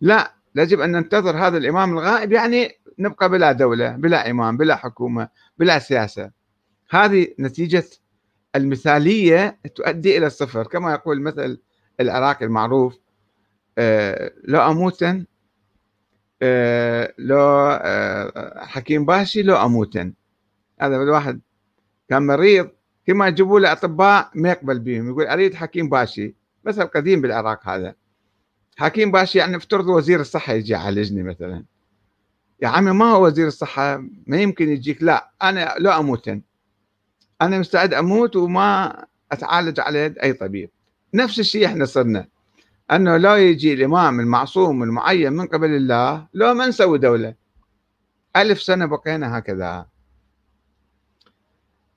لا 0.00 0.34
يجب 0.56 0.80
أن 0.80 0.92
ننتظر 0.92 1.36
هذا 1.36 1.56
الإمام 1.58 1.92
الغائب 1.92 2.32
يعني 2.32 2.68
نبقى 2.98 3.28
بلا 3.28 3.52
دولة 3.52 3.90
بلا 3.90 4.30
إمام 4.30 4.56
بلا 4.56 4.76
حكومة 4.76 5.28
بلا 5.58 5.78
سياسة. 5.78 6.30
هذه 6.90 7.26
نتيجة 7.40 7.84
المثالية 8.56 9.58
تؤدي 9.74 10.18
إلى 10.18 10.26
الصفر. 10.26 10.66
كما 10.66 10.92
يقول 10.92 11.16
المثل 11.16 11.60
العراقي 12.00 12.44
المعروف 12.44 12.98
آه، 13.78 14.32
لو 14.44 14.60
أموتن 14.60 15.16
آه، 15.16 15.26
لو 17.18 17.38
آه، 17.40 18.64
حكيم 18.64 19.04
باشي 19.04 19.42
لو 19.42 19.56
أموتن. 19.56 20.12
هذا 20.80 20.96
الواحد 20.96 21.40
كان 22.08 22.26
مريض 22.26 22.70
كما 23.06 23.28
يجيبوا 23.28 23.60
له 23.60 23.72
أطباء 23.72 24.30
ما 24.34 24.50
يقبل 24.50 24.78
بهم 24.78 25.08
يقول 25.08 25.26
أريد 25.26 25.54
حكيم 25.54 25.88
باشي 25.88 26.34
مثل 26.64 26.84
قديم 26.86 27.20
بالعراق 27.20 27.68
هذا. 27.68 27.94
حكيم 28.76 29.10
باشا 29.10 29.38
يعني 29.38 29.56
افترض 29.56 29.88
وزير 29.88 30.20
الصحة 30.20 30.52
يجي 30.52 30.72
يعالجني 30.72 31.22
مثلا. 31.22 31.64
يا 32.62 32.68
عمي 32.68 32.92
ما 32.92 33.04
هو 33.04 33.26
وزير 33.26 33.46
الصحة 33.46 34.04
ما 34.26 34.36
يمكن 34.36 34.68
يجيك. 34.68 35.02
لا 35.02 35.30
أنا 35.42 35.74
لا 35.78 35.98
أموتن. 35.98 36.42
أنا 37.42 37.58
مستعد 37.58 37.94
أموت 37.94 38.36
وما 38.36 39.04
أتعالج 39.32 39.80
على 39.80 39.98
يد 39.98 40.18
أي 40.18 40.32
طبيب. 40.32 40.70
نفس 41.14 41.38
الشيء 41.38 41.66
إحنا 41.66 41.84
صرنا. 41.84 42.28
أنه 42.90 43.16
لو 43.16 43.34
يجي 43.34 43.72
الإمام 43.72 44.20
المعصوم 44.20 44.82
المعين 44.82 45.32
من 45.32 45.46
قبل 45.46 45.70
الله 45.70 46.26
لو 46.34 46.54
ما 46.54 46.66
نسوي 46.66 46.98
دولة. 46.98 47.34
ألف 48.36 48.62
سنة 48.62 48.86
بقينا 48.86 49.38
هكذا. 49.38 49.86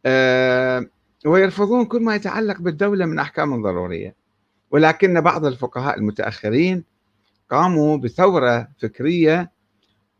أه 0.05 0.85
ويرفضون 1.25 1.85
كل 1.85 2.03
ما 2.03 2.15
يتعلق 2.15 2.61
بالدولة 2.61 3.05
من 3.05 3.19
أحكام 3.19 3.61
ضرورية. 3.61 4.15
ولكن 4.71 5.21
بعض 5.21 5.45
الفقهاء 5.45 5.97
المتأخرين 5.97 6.83
قاموا 7.49 7.97
بثورة 7.97 8.67
فكرية 8.81 9.51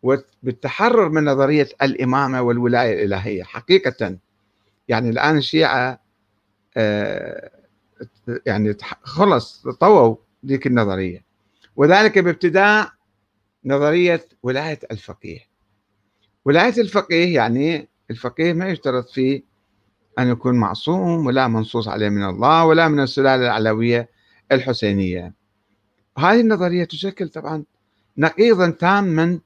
وبالتحرر 0.03 1.09
من 1.09 1.25
نظرية 1.25 1.67
الإمامة 1.81 2.41
والولاية 2.41 2.93
الإلهية. 2.93 3.43
حقيقة 3.43 4.17
يعني 4.87 5.09
الآن 5.09 5.37
الشيعة 5.37 5.99
آه، 6.77 7.51
يعني 8.45 8.77
خلص 9.03 9.67
طووا. 9.67 10.15
ذيك 10.45 10.67
النظرية. 10.67 11.25
وذلك 11.75 12.19
بابتداء 12.19 12.91
نظرية 13.65 14.25
ولاية 14.43 14.79
الفقيه. 14.91 15.39
ولاية 16.45 16.73
الفقيه 16.77 17.35
يعني 17.35 17.89
الفقيه 18.11 18.53
ما 18.53 18.69
يشترط 18.69 19.09
فيه 19.09 19.43
أن 20.19 20.27
يكون 20.27 20.55
معصوم 20.55 21.25
ولا 21.25 21.47
منصوص 21.47 21.87
عليه 21.87 22.09
من 22.09 22.23
الله 22.23 22.65
ولا 22.65 22.87
من 22.87 22.99
السلالة 22.99 23.45
العلوية 23.45 24.09
الحسينية. 24.51 25.33
هذه 26.17 26.39
النظرية 26.39 26.83
تشكل 26.83 27.29
طبعا 27.29 27.63
نقيضا 28.17 28.69
تاما 28.69 29.39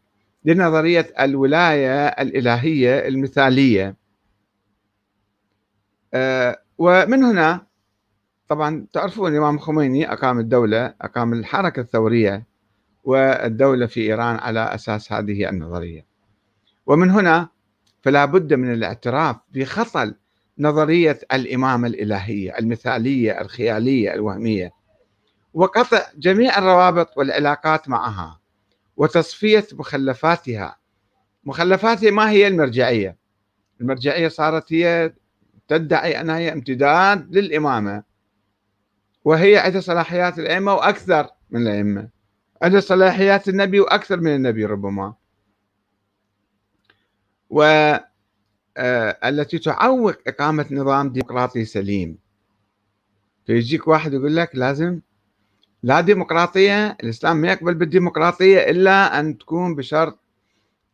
لنظرية 0.45 1.13
الولاية 1.19 2.05
الإلهية 2.07 3.07
المثالية. 3.07 3.95
آه، 6.13 6.61
ومن 6.77 7.23
هنا 7.23 7.65
طبعا 8.47 8.85
تعرفون 8.93 9.31
الإمام 9.31 9.55
الخميني 9.55 10.13
أقام 10.13 10.39
الدولة 10.39 10.93
أقام 11.01 11.33
الحركة 11.33 11.79
الثورية 11.79 12.45
والدولة 13.03 13.85
في 13.85 14.01
إيران 14.01 14.35
على 14.35 14.59
أساس 14.59 15.13
هذه 15.13 15.49
النظرية. 15.49 16.05
ومن 16.85 17.09
هنا 17.09 17.49
فلا 18.03 18.25
بد 18.25 18.53
من 18.53 18.73
الاعتراف 18.73 19.35
بخطل 19.53 20.15
نظرية 20.59 21.19
الإمامة 21.33 21.87
الإلهية 21.87 22.57
المثالية 22.59 23.41
الخيالية 23.41 24.13
الوهمية 24.13 24.71
وقطع 25.53 26.01
جميع 26.17 26.57
الروابط 26.57 27.17
والعلاقات 27.17 27.89
معها 27.89 28.39
وتصفية 28.97 29.67
مخلفاتها. 29.73 30.77
مخلفاتها 31.43 32.11
ما 32.11 32.29
هي 32.29 32.47
المرجعية؟ 32.47 33.17
المرجعية 33.81 34.27
صارت 34.27 34.73
هي 34.73 35.13
تدعي 35.67 36.21
أنها 36.21 36.37
هي 36.37 36.53
امتداد 36.53 37.35
للإمامة. 37.37 38.03
وهي 39.25 39.57
عندها 39.57 39.81
صلاحيات 39.81 40.39
الأئمة 40.39 40.73
وأكثر 40.73 41.27
من 41.49 41.61
الأئمة. 41.61 42.09
عندها 42.61 42.79
صلاحيات 42.79 43.49
النبي 43.49 43.79
وأكثر 43.79 44.19
من 44.19 44.35
النبي 44.35 44.65
ربما. 44.65 45.13
و 47.49 47.61
آه، 48.77 49.17
التي 49.25 49.59
تعوق 49.59 50.15
إقامة 50.27 50.65
نظام 50.71 51.09
ديمقراطي 51.09 51.65
سليم. 51.65 52.17
فيجيك 53.45 53.87
واحد 53.87 54.13
يقول 54.13 54.35
لك 54.35 54.55
لازم 54.55 54.99
لا 55.83 56.01
ديمقراطية 56.01 56.97
الإسلام 57.03 57.37
ما 57.37 57.47
يقبل 57.47 57.73
بالديمقراطية 57.73 58.59
إلا 58.59 59.19
أن 59.19 59.37
تكون 59.37 59.75
بشرط 59.75 60.19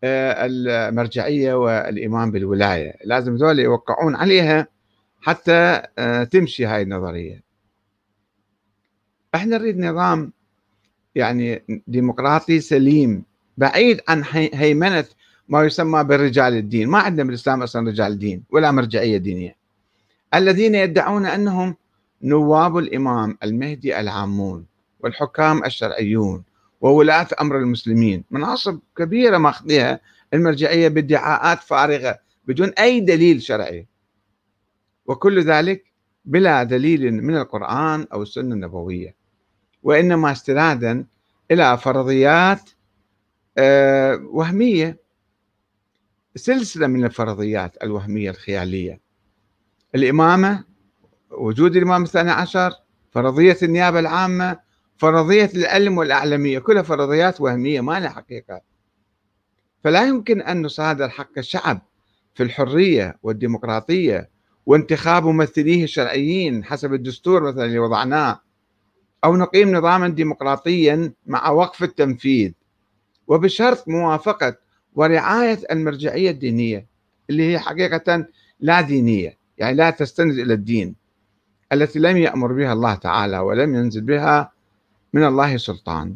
آه، 0.04 0.46
المرجعية 0.46 1.54
والإيمان 1.54 2.32
بالولاية. 2.32 2.94
لازم 3.06 3.36
ذول 3.36 3.60
يوقعون 3.60 4.16
عليها 4.16 4.68
حتى 5.22 5.82
آه، 5.98 6.24
تمشي 6.24 6.66
هاي 6.66 6.82
النظرية. 6.82 7.51
إحنا 9.36 9.58
نريد 9.58 9.78
نظام 9.78 10.32
يعني 11.16 11.64
ديمقراطي 11.88 12.60
سليم 12.60 13.24
بعيد 13.58 14.02
عن 14.08 14.24
هيمنة 14.34 15.06
ما 15.50 15.64
يسمى 15.64 16.04
برجال 16.04 16.54
الدين. 16.54 16.90
ما 16.90 17.00
عندنا 17.00 17.24
بالإسلام 17.24 17.64
أصلا 17.64 17.90
رجال 17.90 18.20
دين 18.20 18.44
ولا 18.50 18.72
مرجعية 18.72 19.18
دينية. 19.18 19.56
الذين 20.34 20.76
يدعون 20.76 21.26
أنهم 21.26 21.76
نواب 22.24 22.78
الإمام 22.78 23.38
المهدي 23.44 24.00
العامون 24.00 24.66
والحكام 25.00 25.66
الشرعيون 25.66 26.44
وولاة 26.82 27.28
أمر 27.42 27.58
المسلمين. 27.58 28.24
مناصب 28.32 28.80
كبيرة 28.98 29.38
ماخذيها 29.38 30.00
المرجعية 30.34 30.88
بادعاءات 30.88 31.60
فارغة 31.64 32.20
بدون 32.48 32.70
أي 32.70 33.00
دليل 33.00 33.42
شرعي. 33.42 33.88
وكل 35.06 35.42
ذلك 35.44 35.84
بلا 36.26 36.64
دليل 36.64 37.12
من 37.14 37.38
القرآن 37.38 38.08
أو 38.14 38.22
السنة 38.22 38.56
النبوية. 38.56 39.21
وإنما 39.84 40.32
استنادا 40.32 41.06
إلى 41.52 41.78
فرضيات 41.78 42.70
آه، 43.58 44.16
وهمية. 44.24 45.02
سلسلة 46.36 46.88
من 46.88 47.06
الفرضيات 47.06 47.84
الوهمية 47.84 48.30
الخيالية. 48.30 49.00
الإمامة 49.96 50.64
وجود 51.32 51.76
الإمام 51.76 52.04
الثاني 52.04 52.32
عشر 52.32 52.72
فرضية 53.12 53.58
النيابة 53.64 54.00
العامة 54.00 54.60
فرضية 54.98 55.50
العلم 55.56 55.98
والأعلمية 55.98 56.60
كلها 56.60 56.82
فرضيات 56.82 57.42
وهمية 57.42 57.82
ما 57.82 58.00
لها 58.00 58.10
حقيقة. 58.10 58.62
فلا 59.84 60.08
يمكن 60.08 60.42
أن 60.42 60.62
نصادر 60.62 61.10
حق 61.10 61.38
الشعب 61.38 61.82
في 62.34 62.44
الحرية 62.44 63.18
والديمقراطية 63.24 64.30
وانتخاب 64.66 65.26
ممثليه 65.26 65.84
الشرعيين 65.84 66.64
حسب 66.64 66.94
الدستور 66.94 67.44
مثلا 67.44 67.66
اللي 67.66 67.80
وضعناه. 67.80 68.40
أو 69.24 69.36
نقيم 69.36 69.76
نظاما 69.76 70.08
ديمقراطيا 70.08 71.14
مع 71.26 71.50
وقف 71.50 71.84
التنفيذ. 71.84 72.52
وبشرط 73.28 73.88
موافقة 73.88 74.56
ورعاية 74.96 75.60
المرجعية 75.72 76.32
الدينية 76.32 76.86
اللي 77.30 77.52
هي 77.52 77.60
حقيقة 77.60 78.26
لا 78.60 78.82
دينية 78.82 79.38
يعني 79.58 79.76
لا 79.76 79.90
تستند 79.90 80.40
إلى 80.40 80.54
الدين 80.54 80.96
التي 81.74 82.00
لم 82.00 82.18
يأمر 82.18 82.54
بها 82.54 82.74
الله 82.74 82.96
تعالى 82.96 83.40
ولم 83.40 83.76
ينزل 83.76 84.02
بها 84.02 84.52
من 85.14 85.24
الله 85.24 85.58
سلطان. 85.58 86.16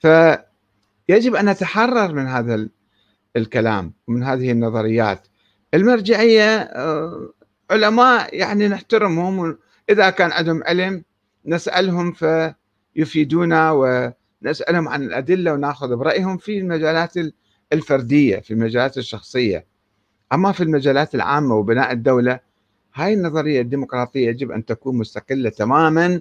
فيجب 0.00 1.34
أن 1.34 1.48
نتحرر 1.48 2.14
من 2.14 2.26
هذا 2.26 2.68
الكلام 3.36 3.92
ومن 4.08 4.22
هذه 4.22 4.50
النظريات. 4.50 5.26
المرجعية 5.74 6.56
آه، 6.56 7.30
علماء 7.70 8.36
يعني 8.36 8.68
نحترمهم 8.68 9.58
إذا 9.90 10.10
كان 10.10 10.32
عندهم 10.32 10.62
علم 10.66 11.04
نسألهم 11.46 12.12
فيفيدونا 12.12 13.72
ونسألهم 13.72 14.88
عن 14.88 15.02
الأدلة 15.02 15.52
ونأخذ 15.52 15.96
برأيهم 15.96 16.36
في 16.36 16.58
المجالات 16.58 17.14
الفردية 17.72 18.38
في 18.38 18.50
المجالات 18.50 18.98
الشخصية. 18.98 19.66
أما 20.32 20.52
في 20.52 20.62
المجالات 20.62 21.14
العامة 21.14 21.54
وبناء 21.54 21.92
الدولة 21.92 22.40
هاي 22.94 23.14
النظرية 23.14 23.60
الديمقراطية 23.60 24.28
يجب 24.28 24.50
أن 24.50 24.64
تكون 24.64 24.96
مستقلة 24.98 25.50
تماما 25.50 26.20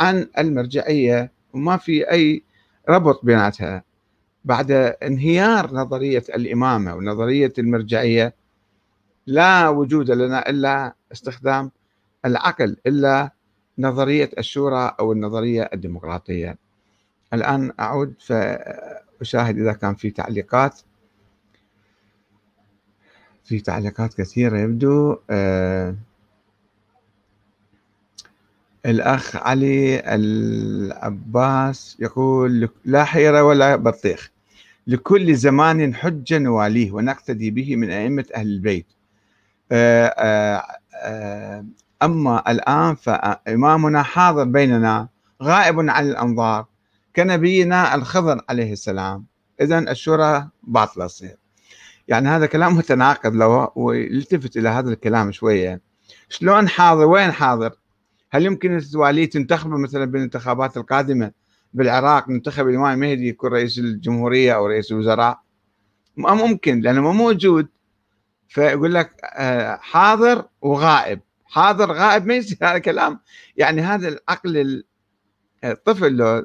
عن 0.00 0.26
المرجعية 0.38 1.32
وما 1.52 1.76
في 1.76 2.10
أي 2.10 2.42
ربط 2.88 3.24
بيناتها. 3.24 3.84
بعد 4.44 4.70
انهيار 5.02 5.74
نظرية 5.74 6.24
الإمامة 6.34 6.94
ونظرية 6.94 7.52
المرجعية 7.58 8.34
لا 9.26 9.68
وجود 9.68 10.10
لنا 10.10 10.48
إلا 10.50 10.94
استخدام 11.12 11.70
العقل 12.24 12.76
إلا 12.86 13.30
نظرية 13.80 14.30
الشورى 14.38 14.96
أو 15.00 15.12
النظرية 15.12 15.70
الديمقراطية. 15.72 16.58
الآن 17.32 17.72
أعود 17.80 18.14
فأشاهد 18.18 19.58
إذا 19.58 19.72
كان 19.72 19.94
في 19.94 20.10
تعليقات. 20.10 20.80
في 23.44 23.60
تعليقات 23.60 24.14
كثيرة 24.14 24.58
يبدو 24.58 25.16
آه 25.30 25.94
الأخ 28.86 29.36
علي 29.36 30.02
العباس 30.14 31.96
يقول 32.00 32.68
لا 32.84 33.04
حيرة 33.04 33.42
ولا 33.42 33.76
بطيخ. 33.76 34.30
لكل 34.86 35.34
زمان 35.34 35.94
حجة 35.94 36.38
نواليه 36.38 36.92
ونقتدي 36.92 37.50
به 37.50 37.76
من 37.76 37.90
أئمة 37.90 38.24
أهل 38.34 38.46
البيت. 38.46 38.86
آه 39.72 40.06
آه 40.06 40.64
آه 40.94 41.64
أما 42.02 42.50
الآن 42.50 42.94
فإمامنا 42.94 44.02
حاضر 44.02 44.44
بيننا 44.44 45.08
غائب 45.42 45.80
عن 45.80 46.06
الأنظار 46.06 46.66
كنبينا 47.16 47.94
الخضر 47.94 48.40
عليه 48.48 48.72
السلام. 48.72 49.26
إذا 49.60 49.78
الشورى 49.78 50.48
باطلة 50.62 51.06
تصير. 51.06 51.36
يعني 52.08 52.28
هذا 52.28 52.46
كلام 52.46 52.76
متناقض 52.76 53.34
لو 53.34 53.72
ويلتفت 53.76 54.56
إلى 54.56 54.68
هذا 54.68 54.90
الكلام 54.90 55.32
شوية. 55.32 55.80
شلون 56.28 56.68
حاضر؟ 56.68 57.04
وين 57.04 57.32
حاضر؟ 57.32 57.72
هل 58.30 58.46
يمكن 58.46 58.80
الوالي 58.94 59.26
تنتخب 59.26 59.70
مثلا 59.70 60.04
بالانتخابات 60.04 60.76
القادمة؟ 60.76 61.32
بالعراق 61.74 62.28
ننتخب 62.28 62.68
الإمام 62.68 62.92
المهدي 63.02 63.28
يكون 63.28 63.50
رئيس 63.50 63.78
الجمهورية 63.78 64.52
أو 64.54 64.66
رئيس 64.66 64.92
الوزراء؟ 64.92 65.40
ما 66.16 66.34
ممكن 66.34 66.80
لأنه 66.80 67.00
ما 67.00 67.12
موجود. 67.12 67.68
فيقول 68.48 68.94
لك 68.94 69.12
آه، 69.24 69.76
حاضر 69.76 70.44
وغائب. 70.60 71.20
حاضر 71.50 71.92
غائب 71.92 72.26
ما 72.26 72.34
يصير 72.34 72.58
هذا 72.62 72.78
كلام 72.78 73.20
يعني 73.56 73.82
هذا 73.82 74.08
العقل 74.08 74.84
الطفل 75.64 76.12
لو 76.12 76.44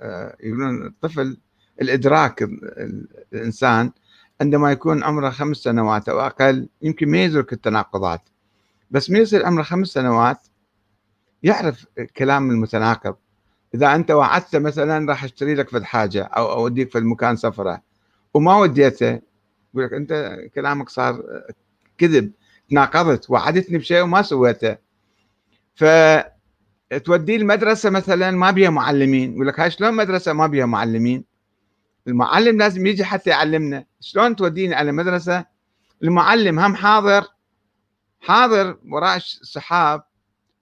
آه، 0.00 0.36
يقولون 0.40 0.86
الطفل 0.86 1.36
الإدراك 1.82 2.42
الإنسان 3.32 3.92
عندما 4.40 4.72
يكون 4.72 5.04
عمره 5.04 5.30
خمس 5.30 5.56
سنوات 5.56 6.08
أو 6.08 6.20
أقل 6.20 6.68
يمكن 6.82 7.08
ما 7.08 7.24
يدرك 7.24 7.52
التناقضات. 7.52 8.20
بس 8.90 9.10
ما 9.10 9.18
يصير 9.18 9.46
عمره 9.46 9.62
خمس 9.62 9.88
سنوات 9.88 10.46
يعرف 11.42 11.86
كلام 12.16 12.50
المتناقض. 12.50 13.16
إذا 13.74 13.94
أنت 13.94 14.10
وعدت 14.10 14.56
مثلا 14.56 15.08
راح 15.08 15.24
أشتري 15.24 15.54
لك 15.54 15.70
فد 15.70 15.82
حاجة 15.82 16.22
أو 16.22 16.52
أوديك 16.52 16.92
في 16.92 17.00
مكان 17.00 17.36
سفرة 17.36 17.82
وما 18.34 18.56
وديته 18.56 19.20
يقول 19.74 19.84
لك 19.84 19.92
أنت 19.92 20.38
كلامك 20.54 20.88
صار 20.88 21.22
كذب. 21.98 22.32
تناقضت 22.70 23.30
وعدتني 23.30 23.78
بشيء 23.78 24.02
وما 24.02 24.22
سويته 24.22 24.76
ف 25.74 25.84
توديه 27.04 27.36
المدرسة 27.36 27.90
مثلا 27.90 28.30
ما 28.30 28.50
بيها 28.50 28.70
معلمين 28.70 29.34
يقول 29.34 29.46
لك 29.46 29.60
هاي 29.60 29.70
شلون 29.70 29.94
مدرسة 29.94 30.32
ما 30.32 30.46
بيها 30.46 30.66
معلمين؟ 30.66 31.24
المعلم 32.06 32.58
لازم 32.58 32.86
يجي 32.86 33.04
حتى 33.04 33.30
يعلمنا. 33.30 33.84
شلون 34.00 34.36
توديني 34.36 34.74
على 34.74 34.92
مدرسة؟ 34.92 35.44
المعلم 36.02 36.58
هم 36.58 36.74
حاضر 36.74 37.24
حاضر 38.20 38.78
وراء 38.88 39.16
السحاب 39.16 40.02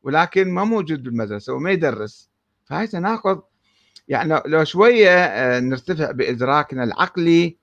ولكن 0.03 0.51
ما 0.51 0.65
موجود 0.65 1.03
بالمدرسة 1.03 1.53
وما 1.53 1.71
يدرس. 1.71 2.31
فهي 2.65 2.87
تناقض. 2.87 3.43
يعني 4.09 4.43
لو 4.47 4.65
شوية 4.65 5.11
آه، 5.11 5.61
نرتفع 5.61 6.11
بإدراكنا 6.11 6.85
العقلي 6.85 7.57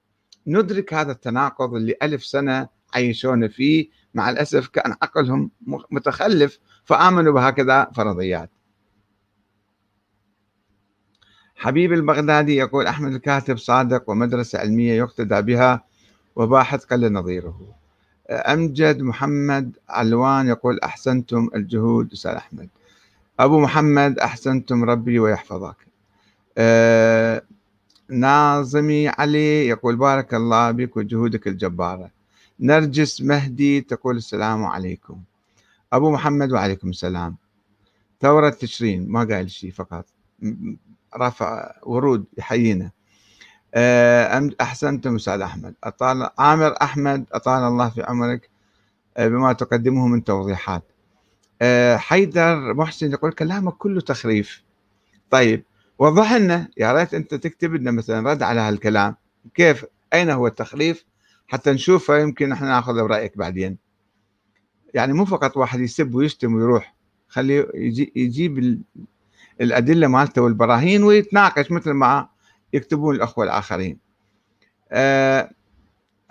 ندرك 0.47 0.93
هذا 0.93 1.11
التناقض 1.11 1.73
اللي 1.75 1.95
ألف 2.03 2.25
سنة 2.25 2.67
عيشونا 2.93 3.47
فيه 3.47 3.89
مع 4.15 4.29
الأسف 4.29 4.67
كان 4.67 4.95
عقلهم 5.01 5.51
متخلف 5.91 6.59
فآمنوا 6.83 7.33
بهكذا 7.33 7.91
فرضيات. 7.95 8.49
حبيب 11.55 11.93
البغدادي 11.93 12.55
يقول 12.55 12.87
أحمد 12.87 13.13
الكاتب 13.13 13.57
صادق 13.57 14.09
ومدرسة 14.09 14.59
علمية 14.59 14.93
يقتدى 14.93 15.41
بها 15.41 15.83
وباحث 16.35 16.85
قل 16.85 17.13
نظيره. 17.13 17.75
أمجد 18.29 19.01
محمد 19.01 19.77
علوان 19.89 20.47
يقول 20.47 20.79
أحسنتم 20.79 21.49
الجهود 21.55 22.11
أستاذ 22.11 22.31
أحمد. 22.31 22.69
أبو 23.39 23.59
محمد 23.59 24.19
أحسنتم 24.19 24.83
ربي 24.83 25.19
ويحفظك. 25.19 25.87
أه 26.57 27.41
ناظمي 28.09 29.07
علي 29.07 29.67
يقول 29.67 29.95
بارك 29.95 30.33
الله 30.33 30.71
بك 30.71 30.97
وجهودك 30.97 31.47
الجبارة. 31.47 32.14
نرجس 32.59 33.21
مهدي 33.21 33.81
تقول 33.81 34.17
السلام 34.17 34.65
عليكم. 34.65 35.21
أبو 35.93 36.11
محمد 36.11 36.51
وعليكم 36.51 36.89
السلام. 36.89 37.35
ثورة 38.21 38.49
تشرين 38.49 39.09
ما 39.09 39.23
قال 39.23 39.51
شيء 39.51 39.71
فقط. 39.71 40.05
رفع 41.17 41.71
ورود 41.83 42.25
يحيينا. 42.37 42.91
آه، 43.73 44.49
أحسنتم 44.61 45.15
أستاذ 45.15 45.41
أحمد. 45.41 45.73
أطال 45.83 46.29
عامر 46.39 46.75
أحمد 46.81 47.25
أطال 47.31 47.63
الله 47.63 47.89
في 47.89 48.03
عمرك 48.03 48.49
آه، 49.17 49.27
بما 49.27 49.53
تقدمه 49.53 50.07
من 50.07 50.23
توضيحات. 50.23 50.83
آه، 51.61 51.97
حيدر 51.97 52.73
محسن 52.73 53.11
يقول 53.11 53.31
كلامك 53.31 53.73
كله 53.73 54.01
تخريف. 54.01 54.63
طيب 55.29 55.63
وضح 55.99 56.33
لنا 56.33 56.67
يا 56.77 56.93
ريت 56.93 57.13
أنت 57.13 57.33
تكتب 57.35 57.73
لنا 57.73 57.91
مثلا 57.91 58.31
رد 58.31 58.43
على 58.43 58.59
هالكلام. 58.59 59.15
كيف؟ 59.53 59.85
أين 60.13 60.29
هو 60.29 60.47
التخريف؟ 60.47 61.05
حتى 61.47 61.71
نشوفه 61.71 62.17
يمكن 62.17 62.51
إحنا 62.51 62.67
ناخذ 62.67 62.93
برأيك 62.93 63.37
بعدين. 63.37 63.77
يعني 64.93 65.13
مو 65.13 65.25
فقط 65.25 65.57
واحد 65.57 65.79
يسب 65.79 66.15
ويشتم 66.15 66.53
ويروح 66.55 66.95
خليه 67.27 67.67
يجي 67.73 68.13
يجيب 68.15 68.81
الأدلة 69.61 70.07
مالته 70.07 70.41
والبراهين 70.41 71.03
ويتناقش 71.03 71.71
مثل 71.71 71.91
ما 71.91 72.29
يكتبون 72.73 73.15
الأخوة 73.15 73.45
الآخرين. 73.45 73.97
آه، 74.91 75.49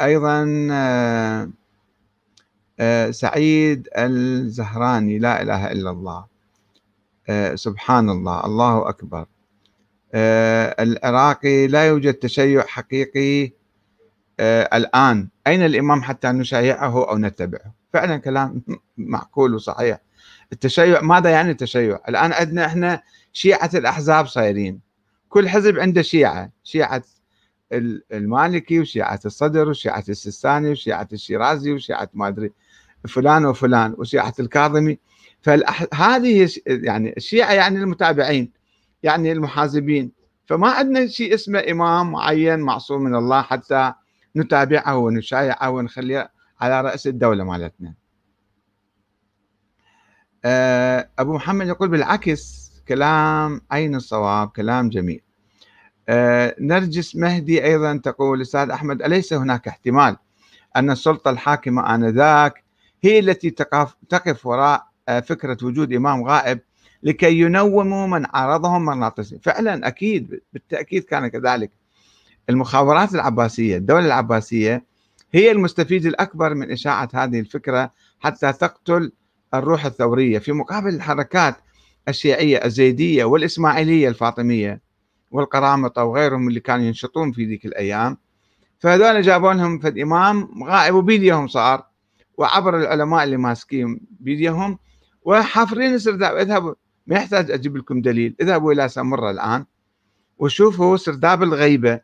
أيضا 0.00 0.68
آه، 0.70 1.50
آه، 2.80 3.10
سعيد 3.10 3.88
الزهراني 3.96 5.18
لا 5.18 5.42
إله 5.42 5.72
إلا 5.72 5.90
الله. 5.90 6.34
سبحان 7.54 8.10
الله 8.10 8.44
الله 8.44 8.88
أكبر. 8.88 9.26
العراقي 10.80 11.66
لا 11.66 11.86
يوجد 11.88 12.14
تشيع 12.14 12.62
حقيقي 12.66 13.52
الآن 14.40 15.28
أين 15.46 15.62
الإمام 15.62 16.02
حتى 16.02 16.28
نشايعه 16.28 17.10
أو 17.10 17.18
نتبعه؟ 17.18 17.74
فعلا 17.92 18.16
كلام 18.16 18.62
معقول 18.96 19.54
وصحيح. 19.54 19.98
التشيع 20.52 21.00
ماذا 21.00 21.30
يعني 21.30 21.50
التشيع؟ 21.50 22.00
الآن 22.08 22.32
عندنا 22.32 22.66
إحنا 22.66 23.02
شيعة 23.32 23.70
الأحزاب 23.74 24.26
صايرين. 24.26 24.80
كل 25.28 25.48
حزب 25.48 25.78
عنده 25.78 26.02
شيعة 26.02 26.50
شيعة 26.64 27.02
المالكي 28.12 28.80
وشيعة 28.80 29.20
الصدر 29.26 29.68
وشيعة 29.68 30.04
السيستاني 30.08 30.70
وشيعة 30.70 31.08
الشيرازي 31.12 31.72
وشيعة 31.72 32.08
ما 32.14 32.28
أدري 32.28 32.52
فلان 33.08 33.46
وفلان 33.46 33.94
وشيعة 33.98 34.34
الكاظمي. 34.40 34.98
فهذه 35.42 36.48
يعني 36.66 37.14
الشيعة 37.16 37.52
يعني 37.52 37.78
المتابعين 37.78 38.52
يعني 39.02 39.32
المحازبين 39.32 40.12
فما 40.46 40.68
عندنا 40.68 41.06
شيء 41.06 41.34
اسمه 41.34 41.64
إمام 41.70 42.12
معين 42.12 42.58
معصوم 42.58 43.02
من 43.02 43.14
الله 43.14 43.42
حتى 43.42 43.92
نتابعه 44.36 44.96
ونشايعه 44.96 45.70
ونخليه 45.70 46.30
على 46.60 46.80
رأس 46.80 47.06
الدولة 47.06 47.44
مالتنا. 47.44 47.94
آه، 50.44 51.08
أبو 51.18 51.34
محمد 51.34 51.66
يقول 51.68 51.88
بالعكس 51.88 52.72
كلام 52.88 53.60
عين 53.70 53.94
الصواب 53.94 54.48
كلام 54.48 54.88
جميل. 54.88 55.20
آه، 56.08 56.56
نرجس 56.60 57.16
مهدي 57.16 57.64
أيضا 57.64 57.96
تقول 57.96 58.40
أستاذ 58.40 58.70
أحمد 58.70 59.02
أليس 59.02 59.32
هناك 59.32 59.68
احتمال 59.68 60.16
أن 60.76 60.90
السلطة 60.90 61.30
الحاكمة 61.30 61.94
آنذاك 61.94 62.64
هي 63.02 63.18
التي 63.18 63.50
تقف, 63.50 63.96
تقف 64.08 64.46
وراء 64.46 64.86
آه، 65.08 65.20
فكرة 65.20 65.56
وجود 65.62 65.92
إمام 65.92 66.24
غائب 66.24 66.60
لكي 67.02 67.40
ينوموا 67.40 68.06
من 68.06 68.26
عارضهم 68.34 68.84
مغناطيسيا 68.84 69.38
فعلا 69.42 69.88
أكيد 69.88 70.40
بالتأكيد 70.52 71.04
كان 71.04 71.28
كذلك. 71.28 71.70
المخابرات 72.50 73.14
العباسية 73.14 73.76
الدولة 73.76 74.06
العباسية 74.06 74.84
هي 75.32 75.50
المستفيد 75.50 76.06
الأكبر 76.06 76.54
من 76.54 76.70
إشاعة 76.70 77.08
هذه 77.14 77.40
الفكرة 77.40 77.92
حتى 78.20 78.52
تقتل 78.52 79.12
الروح 79.54 79.84
الثورية 79.84 80.38
في 80.38 80.52
مقابل 80.52 80.94
الحركات 80.94 81.56
الشيعية 82.08 82.64
الزيدية 82.64 83.24
والإسماعيلية 83.24 84.08
الفاطمية 84.08 84.80
والقرامطة 85.30 86.04
وغيرهم 86.04 86.48
اللي 86.48 86.60
كانوا 86.60 86.84
ينشطون 86.84 87.32
في 87.32 87.44
ذيك 87.44 87.66
الأيام. 87.66 88.16
فهذول 88.78 89.22
جابوا 89.22 89.52
لهم 89.52 89.78
فد 89.78 89.98
إمام 89.98 90.62
غائب 90.64 90.94
وبيديهم 90.94 91.48
صار 91.48 91.86
وعبر 92.38 92.76
العلماء 92.80 93.24
اللي 93.24 93.36
ماسكين 93.36 94.00
بيديهم 94.20 94.78
وحافرين 95.22 95.94
السرداب 95.94 96.36
اذهبوا 96.36 96.74
ما 97.06 97.16
يحتاج 97.16 97.50
أجيب 97.50 97.76
لكم 97.76 98.00
دليل 98.00 98.36
اذهبوا 98.40 98.72
إلى 98.72 98.88
سمرة 98.88 99.30
الآن 99.30 99.64
وشوفوا 100.38 100.96
سرداب 100.96 101.42
الغيبة. 101.42 102.00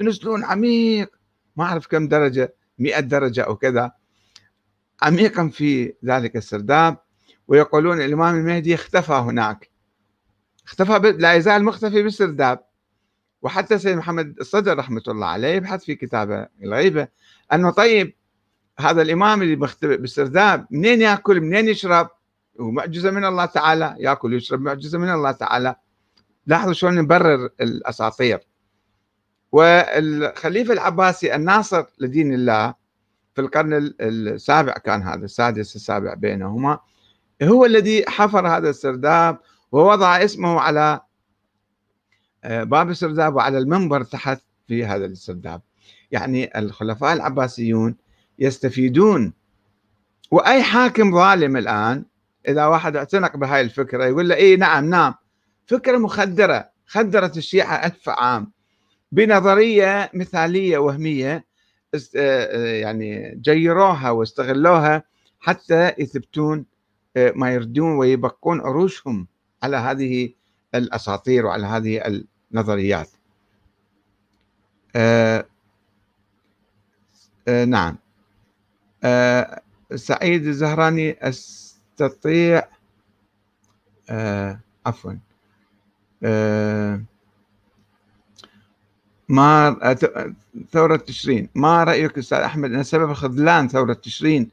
تنزلون 0.00 0.44
عميق. 0.44 1.16
ما 1.56 1.64
أعرف 1.64 1.86
كم 1.86 2.08
درجة 2.08 2.54
مئة 2.78 3.00
درجة 3.00 3.42
أو 3.42 3.56
كذا. 3.56 3.92
عميقا 5.02 5.48
في 5.48 5.94
ذلك 6.04 6.36
السرداب. 6.36 6.98
ويقولون 7.48 8.00
الإمام 8.00 8.34
المهدي 8.36 8.74
اختفى 8.74 9.12
هناك. 9.12 9.70
اختفى 10.66 10.98
لا 11.18 11.34
يزال 11.34 11.64
مختفي 11.64 12.02
بالسرداب. 12.02 12.64
وحتى 13.42 13.78
سيد 13.78 13.96
محمد 13.96 14.36
الصدر 14.40 14.78
رحمة 14.78 15.02
الله 15.08 15.26
عليه 15.26 15.48
يبحث 15.48 15.84
في 15.84 15.94
كتابه 15.94 16.46
الغيبة 16.62 17.08
أنه 17.52 17.70
طيب 17.70 18.14
هذا 18.78 19.02
الإمام 19.02 19.42
اللي 19.42 19.56
مختفي 19.56 19.96
بالسرداب 19.96 20.66
منين 20.70 21.00
يأكل؟ 21.00 21.40
منين 21.40 21.68
يشرب؟ 21.68 22.08
هو 22.60 22.70
معجزة 22.70 23.10
من 23.10 23.24
الله 23.24 23.44
تعالى. 23.44 23.96
يأكل 23.98 24.32
ويشرب 24.32 24.60
معجزة 24.60 24.98
من 24.98 25.10
الله 25.10 25.32
تعالى. 25.32 25.74
لاحظوا 26.46 26.72
شلون 26.72 26.94
نبرر 26.94 27.48
الأساطير. 27.60 28.49
والخليفة 29.52 30.72
العباسي 30.72 31.34
الناصر 31.34 31.84
لدين 31.98 32.34
الله 32.34 32.74
في 33.34 33.40
القرن 33.40 33.94
السابع 34.00 34.72
كان 34.72 35.02
هذا 35.02 35.24
السادس 35.24 35.76
السابع 35.76 36.14
بينهما 36.14 36.78
هو 37.42 37.64
الذي 37.66 38.04
حفر 38.08 38.48
هذا 38.48 38.70
السرداب 38.70 39.38
ووضع 39.72 40.24
اسمه 40.24 40.60
على 40.60 41.00
آه، 42.44 42.64
باب 42.64 42.90
السرداب 42.90 43.34
وعلى 43.34 43.58
المنبر 43.58 44.02
تحت 44.02 44.40
في 44.66 44.84
هذا 44.84 45.06
السرداب. 45.06 45.62
يعني 46.10 46.58
الخلفاء 46.58 47.12
العباسيون 47.12 47.96
يستفيدون 48.38 49.32
وأي 50.30 50.62
حاكم 50.62 51.14
ظالم 51.14 51.56
الآن 51.56 52.04
إذا 52.48 52.66
واحد 52.66 52.96
اعتنق 52.96 53.36
بهاي 53.36 53.60
الفكرة 53.60 54.04
يقول 54.04 54.28
له 54.28 54.34
اي 54.34 54.56
نعم 54.56 54.90
نعم 54.90 55.14
فكرة 55.66 55.98
مخدرة 55.98 56.70
خدرت 56.86 57.36
الشيعة 57.36 57.86
ألف 57.86 58.08
عام. 58.08 58.52
بنظرية 59.12 60.10
مثالية 60.14 60.78
وهمية 60.78 61.44
يعني 62.54 63.34
جيروها 63.40 64.10
واستغلوها 64.10 65.04
حتى 65.40 65.92
يثبتون 65.98 66.64
ما 67.16 67.52
يردون 67.54 67.96
ويبقون 67.96 68.60
عروشهم 68.60 69.26
على 69.62 69.76
هذه 69.76 70.32
الأساطير 70.74 71.46
وعلى 71.46 71.66
هذه 71.66 72.22
النظريات. 72.52 73.08
آه 74.96 75.46
آه 77.48 77.64
نعم. 77.64 77.98
آه 79.04 79.62
سعيد 79.94 80.46
الزهراني 80.46 81.28
أستطيع 81.28 82.62
آه 84.10 84.60
عفوا 84.86 85.12
آه 86.24 87.00
ما 89.30 89.96
ثورة 90.72 90.96
تشرين 90.96 91.48
ما 91.54 91.84
رأيك 91.84 92.18
أستاذ 92.18 92.38
أحمد 92.38 92.72
أن 92.72 92.82
سبب 92.82 93.12
خذلان 93.12 93.68
ثورة 93.68 93.92
تشرين 93.92 94.50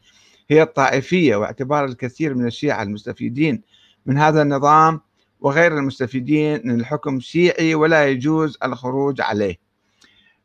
هي 0.49 0.61
الطائفية 0.61 1.35
واعتبار 1.35 1.85
الكثير 1.85 2.33
من 2.33 2.45
الشيعة 2.45 2.83
المستفيدين 2.83 3.61
من 4.05 4.17
هذا 4.17 4.41
النظام 4.41 5.01
وغير 5.41 5.77
المستفيدين 5.77 6.61
من 6.63 6.79
الحكم 6.79 7.19
شيعي 7.19 7.75
ولا 7.75 8.07
يجوز 8.07 8.57
الخروج 8.63 9.21
عليه؟ 9.21 9.57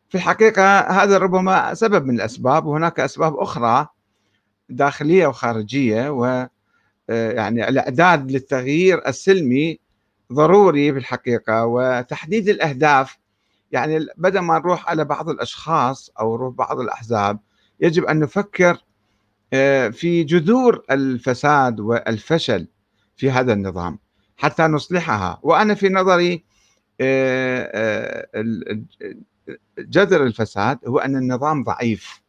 في 0.09 0.15
الحقيقة 0.15 0.81
هذا 0.81 1.19
ربما 1.19 1.75
سبب 1.75 2.07
من 2.07 2.15
الأسباب 2.15 2.67
وهناك 2.67 3.01
أسباب 3.01 3.37
أخرى 3.37 3.87
داخلية 4.69 5.27
وخارجية 5.27 6.11
و 6.11 6.49
آه، 7.11 7.33
يعني 7.33 7.69
الإعداد 7.69 8.33
للتغيير 8.33 9.09
السلمي 9.09 9.79
ضروري 10.33 10.93
في 10.93 10.99
الحقيقة 10.99 11.67
وتحديد 11.67 12.49
الأهداف 12.49 13.22
يعني 13.73 14.07
بدل 14.17 14.39
ما 14.39 14.59
نروح 14.59 14.89
على 14.89 15.05
بعض 15.05 15.29
الأشخاص 15.29 16.11
أو 16.21 16.37
نروح 16.37 16.55
بعض 16.55 16.81
الأحزاب 16.81 17.39
يجب 17.81 18.05
أن 18.05 18.21
نفكر 18.21 18.79
آه، 19.53 19.89
في 19.89 20.25
جذور 20.25 20.83
الفساد 20.91 21.81
والفشل 21.81 22.69
في 23.17 23.31
هذا 23.31 23.53
النظام 23.53 23.99
حتى 24.37 24.63
نصلحها. 24.63 25.41
وأنا 25.43 25.75
في 25.75 25.89
نظري 25.89 26.45
آه، 27.01 28.27
جذر 29.79 30.23
الفساد 30.25 30.79
هو 30.87 30.99
أن 30.99 31.17
النظام 31.17 31.65
ضعيف 31.65 32.23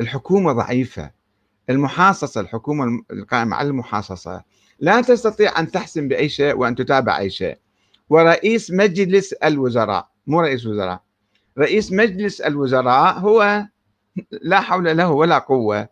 الحكومة 0.00 0.52
ضعيفة 0.52 1.10
المحاصصة 1.70 2.40
الحكومة 2.40 3.04
القائمة 3.10 3.56
على 3.56 3.68
المحاصصة. 3.68 4.42
لا 4.80 5.00
تستطيع 5.00 5.58
أن 5.58 5.70
تحسم 5.70 6.08
بأي 6.08 6.28
شيء 6.28 6.56
وأن 6.56 6.74
تتابع 6.74 7.18
أي 7.18 7.30
شيء. 7.30 7.58
ورئيس 8.10 8.70
مجلس 8.70 9.32
الوزراء 9.32 10.13
مو 10.26 10.40
رئيس 10.40 10.66
وزراء. 10.66 11.02
رئيس 11.58 11.92
مجلس 11.92 12.40
الوزراء 12.40 13.18
هو 13.18 13.66
لا 14.30 14.60
حول 14.60 14.96
له 14.96 15.10
ولا 15.10 15.38
قوة. 15.38 15.88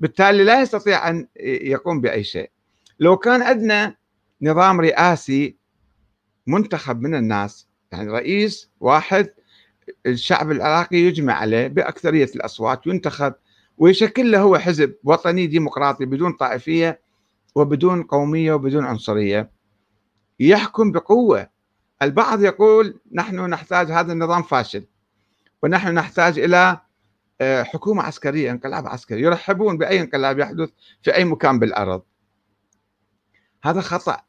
بالتالي 0.00 0.44
لا 0.44 0.60
يستطيع 0.60 1.08
أن 1.08 1.28
يقوم 1.46 2.00
بأي 2.00 2.24
شيء. 2.24 2.50
لو 3.00 3.16
كان 3.16 3.42
عندنا 3.42 3.96
نظام 4.42 4.80
رئاسي 4.80 5.56
منتخب 6.46 7.00
من 7.00 7.14
الناس 7.14 7.68
يعني 7.92 8.10
رئيس 8.10 8.70
واحد 8.80 9.34
الشعب 10.06 10.50
العراقي 10.50 10.96
يجمع 10.96 11.34
عليه 11.34 11.66
بأكثرية 11.66 12.28
الأصوات 12.36 12.86
ينتخب 12.86 13.34
ويشكل 13.78 14.32
له 14.32 14.40
هو 14.40 14.58
حزب 14.58 14.94
وطني 15.04 15.46
ديمقراطي 15.46 16.04
بدون 16.04 16.32
طائفية 16.32 17.00
وبدون 17.54 18.02
قومية 18.02 18.52
وبدون 18.52 18.84
عنصرية 18.84 19.50
يحكم 20.40 20.92
بقوة 20.92 21.48
البعض 22.02 22.42
يقول 22.42 23.00
نحن 23.12 23.40
نحتاج 23.40 23.90
هذا 23.90 24.12
النظام 24.12 24.42
فاشل 24.42 24.84
ونحن 25.62 25.94
نحتاج 25.94 26.38
إلى 26.38 26.80
آه، 27.40 27.62
حكومة 27.62 28.02
عسكرية 28.02 28.50
انقلاب 28.50 28.86
عسكري 28.86 29.22
يرحبون 29.22 29.78
بأي 29.78 30.00
انقلاب 30.00 30.38
يحدث 30.38 30.70
في 31.02 31.14
أي 31.14 31.24
مكان 31.24 31.58
بالأرض. 31.58 32.02
هذا 33.64 33.80
خطأ. 33.80 34.20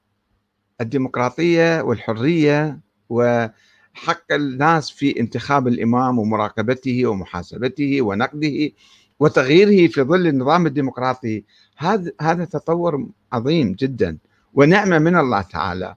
الديمقراطية 0.81 1.81
والحرية 1.81 2.79
وحق 3.09 4.31
الناس 4.31 4.91
في 4.91 5.19
انتخاب 5.19 5.67
الإمام 5.67 6.19
ومراقبته 6.19 7.05
ومحاسبته 7.05 8.01
ونقده 8.01 8.71
وتغييره 9.19 9.91
في 9.91 10.01
ظل 10.01 10.27
النظام 10.27 10.65
الديمقراطي 10.65 11.43
هذا 11.77 12.11
هذا 12.21 12.45
تطور 12.45 13.07
عظيم 13.33 13.73
جدا 13.73 14.17
ونعمة 14.53 14.99
من 14.99 15.17
الله 15.17 15.41
تعالى. 15.41 15.95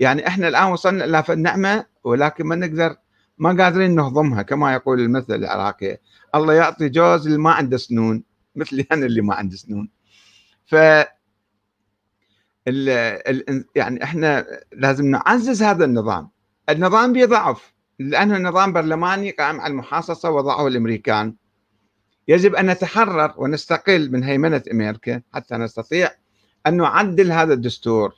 يعني 0.00 0.26
إحنا 0.26 0.48
الآن 0.48 0.72
وصلنا 0.72 1.04
إلى 1.04 1.24
النعمه 1.30 1.86
ولكن 2.04 2.46
ما 2.46 2.56
نقدر 2.56 2.96
ما 3.38 3.64
قادرين 3.64 3.94
نهضمها 3.94 4.42
كما 4.42 4.72
يقول 4.72 5.00
المثل 5.00 5.34
العراقي. 5.34 5.98
الله 6.34 6.54
يعطي 6.54 6.88
جوز 6.88 7.26
اللي 7.26 7.38
ما 7.38 7.50
عنده 7.50 7.76
سنون 7.76 8.22
مثلي 8.56 8.86
أنا 8.92 9.06
اللي 9.06 9.20
ما 9.20 9.34
عندي 9.34 9.56
سنون. 9.56 9.88
ف 10.66 10.74
يعني 13.76 14.02
إحنا 14.02 14.46
لازم 14.72 15.06
نعزز 15.06 15.62
هذا 15.62 15.84
النظام. 15.84 16.30
النظام 16.70 17.12
بيضعف. 17.12 17.74
لأنه 17.98 18.38
نظام 18.38 18.72
برلماني 18.72 19.30
قائم 19.30 19.60
على 19.60 19.70
المحاصصة 19.70 20.30
وضعه 20.30 20.66
الأمريكان. 20.66 21.34
يجب 22.28 22.54
أن 22.54 22.66
نتحرر 22.70 23.34
ونستقل 23.36 24.12
من 24.12 24.24
هيمنة 24.24 24.62
أمريكا 24.72 25.22
حتى 25.34 25.56
نستطيع 25.56 26.10
أن 26.66 26.76
نعدل 26.76 27.32
هذا 27.32 27.52
الدستور. 27.52 28.14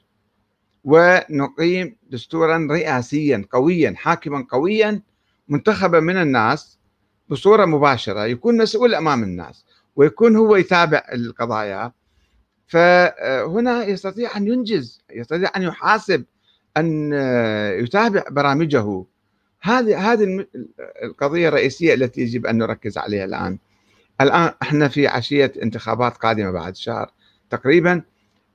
ونقيم 0.88 1.96
دستورا 2.10 2.68
رئاسيا 2.70 3.44
قويا 3.52 3.94
حاكما 3.96 4.46
قويا 4.50 5.00
منتخبا 5.48 6.00
من 6.00 6.16
الناس 6.16 6.78
بصورة 7.28 7.64
مباشرة 7.64 8.26
يكون 8.26 8.56
مسؤول 8.56 8.94
أمام 8.94 9.22
الناس 9.22 9.64
ويكون 9.96 10.36
هو 10.36 10.56
يتابع 10.56 11.02
القضايا. 11.12 11.92
فهنا 12.66 13.84
يستطيع 13.84 14.36
أن 14.36 14.46
ينجز 14.46 15.00
يستطيع 15.12 15.50
أن 15.56 15.62
يحاسب 15.62 16.24
أن 16.76 17.12
يتابع 17.84 18.24
برامجه. 18.30 19.04
هذه 19.60 20.12
هذه 20.12 20.46
القضية 21.02 21.48
الرئيسية 21.48 21.94
التي 21.94 22.20
يجب 22.20 22.46
أن 22.46 22.58
نركز 22.58 22.98
عليها 22.98 23.24
الآن. 23.24 23.58
الآن 24.20 24.52
إحنا 24.62 24.88
في 24.88 25.06
عشية 25.06 25.52
انتخابات 25.62 26.16
قادمة 26.16 26.50
بعد 26.50 26.76
شهر 26.76 27.12
تقريبا. 27.50 28.02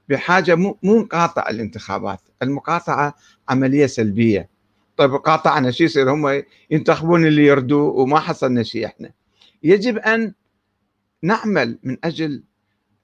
بحاجة 0.10 0.56
مو 0.56 0.78
مو 0.84 1.00
نقاطع 1.00 1.50
الانتخابات، 1.50 2.20
المقاطعة 2.42 3.16
عملية 3.50 3.86
سلبية. 3.86 4.50
طيب 4.98 5.12
قاطعنا 5.14 5.72
شو 5.72 5.84
يصير 5.84 6.14
هم 6.14 6.44
ينتخبون 6.72 7.26
اللي 7.26 7.46
يردوا 7.46 7.92
وما 7.92 8.20
حصلنا 8.20 8.64
شيء 8.64 8.86
إحنا. 8.86 9.12
يجب 9.64 9.98
أن 9.98 10.34
نعمل 11.24 11.80
من 11.84 11.98
أجل 12.04 12.44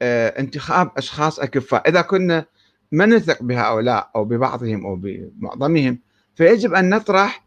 آه 0.01 0.39
انتخاب 0.39 0.91
أشخاص 0.97 1.39
أكفاء، 1.39 1.89
إذا 1.89 2.01
كنا 2.01 2.45
ما 2.91 3.05
نثق 3.05 3.43
بهؤلاء 3.43 4.12
أو 4.15 4.25
ببعضهم 4.25 4.85
أو 4.85 4.95
بمعظمهم 4.95 5.99
فيجب 6.35 6.73
أن 6.73 6.89
نطرح 6.89 7.45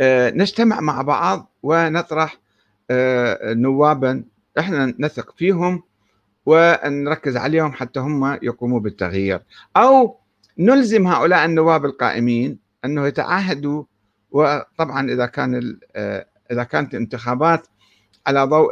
آه 0.00 0.30
نجتمع 0.30 0.80
مع 0.80 1.02
بعض 1.02 1.52
ونطرح 1.62 2.38
آه 2.90 3.54
نوابا 3.54 4.24
إحنا 4.58 4.94
نثق 4.98 5.34
فيهم 5.36 5.82
ونركز 6.46 7.36
عليهم 7.36 7.72
حتى 7.72 8.00
هم 8.00 8.38
يقوموا 8.42 8.80
بالتغيير. 8.80 9.42
أو 9.76 10.18
نلزم 10.58 11.06
هؤلاء 11.06 11.44
النواب 11.44 11.84
القائمين 11.84 12.58
أنه 12.84 13.06
يتعاهدوا 13.06 13.84
وطبعا 14.30 15.10
إذا 15.10 15.26
كان 15.26 15.78
آه، 15.96 16.26
إذا 16.50 16.64
كانت 16.64 16.94
الانتخابات 16.94 17.66
على 18.26 18.44
ضوء 18.44 18.70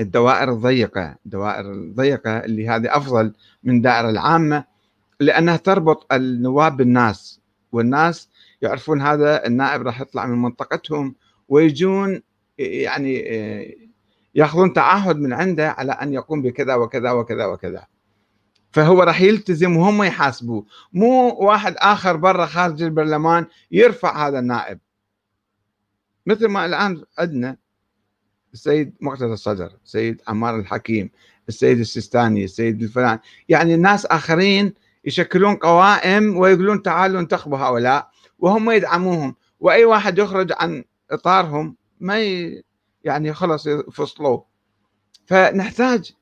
الدوائر 0.00 0.52
الضيقة 0.52 1.16
الدوائر 1.26 1.72
الضيقة 1.72 2.38
اللي 2.38 2.68
هذه 2.68 2.96
أفضل 2.96 3.32
من 3.64 3.76
الدائرة 3.76 4.10
العامة 4.10 4.64
لأنها 5.20 5.56
تربط 5.56 6.12
النواب 6.12 6.76
بالناس 6.76 7.40
والناس 7.72 8.28
يعرفون 8.62 9.02
هذا 9.02 9.46
النائب 9.46 9.82
راح 9.82 10.00
يطلع 10.00 10.26
من 10.26 10.42
منطقتهم 10.42 11.14
ويجون 11.48 12.22
يعني 12.58 13.24
آه، 13.28 13.74
ياخذون 14.34 14.72
تعهد 14.72 15.16
من 15.16 15.32
عنده 15.32 15.70
على 15.70 15.92
أن 15.92 16.12
يقوم 16.12 16.42
بكذا 16.42 16.74
وكذا 16.74 17.10
وكذا 17.10 17.46
وكذا. 17.46 17.86
فهو 18.72 19.02
راح 19.02 19.20
يلتزم 19.20 19.76
وهم 19.76 20.02
يحاسبوه. 20.02 20.66
مو 20.92 21.28
واحد 21.28 21.74
آخر 21.78 22.16
برا 22.16 22.46
خارج 22.46 22.82
البرلمان 22.82 23.46
يرفع 23.70 24.28
هذا 24.28 24.38
النائب. 24.38 24.78
مثل 26.26 26.46
ما 26.46 26.66
الآن 26.66 27.02
عندنا 27.18 27.56
السيد 28.52 28.94
مقتدى 29.00 29.32
الصدر 29.32 29.72
السيد 29.84 30.22
عمار 30.28 30.56
الحكيم 30.56 31.10
السيد 31.48 31.78
السيستاني 31.78 32.44
السيد 32.44 32.82
الفلان. 32.82 33.18
يعني 33.48 33.74
الناس 33.74 34.06
آخرين 34.06 34.74
يشكلون 35.04 35.56
قوائم 35.56 36.36
ويقولون 36.36 36.82
تعالوا 36.82 37.20
انتخبوا 37.20 37.58
هؤلاء 37.58 38.10
وهم 38.38 38.70
يدعموهم. 38.70 39.34
وأي 39.60 39.84
واحد 39.84 40.18
يخرج 40.18 40.52
عن 40.52 40.84
إطارهم 41.10 41.76
ما 42.00 42.20
ي... 42.20 42.62
يعني 43.04 43.32
خلص 43.32 43.68
فصلوا. 43.68 44.40
فنحتاج 45.26 46.12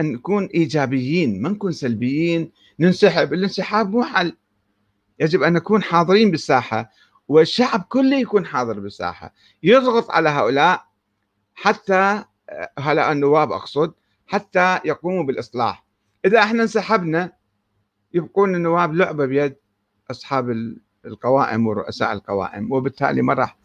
أن 0.00 0.12
نكون 0.12 0.44
إيجابيين 0.46 1.42
ما 1.42 1.48
نكون 1.48 1.72
سلبيين 1.72 2.52
ننسحب. 2.80 3.32
الانسحاب 3.32 3.90
مو 3.90 4.04
حل. 4.04 4.36
يجب 5.20 5.42
أن 5.42 5.52
نكون 5.52 5.82
حاضرين 5.82 6.30
بالساحة 6.30 6.90
والشعب 7.28 7.82
كله 7.88 8.16
يكون 8.16 8.46
حاضر 8.46 8.80
بالساحة. 8.80 9.34
يضغط 9.62 10.10
على 10.10 10.28
هؤلاء 10.28 10.86
حتى 11.54 12.24
هؤلاء 12.78 13.12
النواب 13.12 13.52
أقصد 13.52 13.94
حتى 14.26 14.80
يقوموا 14.84 15.22
بالإصلاح. 15.24 15.84
إذا 16.24 16.42
إحنا 16.42 16.62
انسحبنا 16.62 17.32
يبقون 18.14 18.54
النواب 18.54 18.94
لعبة 18.94 19.26
بيد 19.26 19.56
أصحاب 20.10 20.76
القوائم 21.04 21.66
ورؤساء 21.66 22.12
القوائم 22.12 22.72
وبالتالي 22.72 23.22
ما 23.22 23.34
راح 23.34 23.58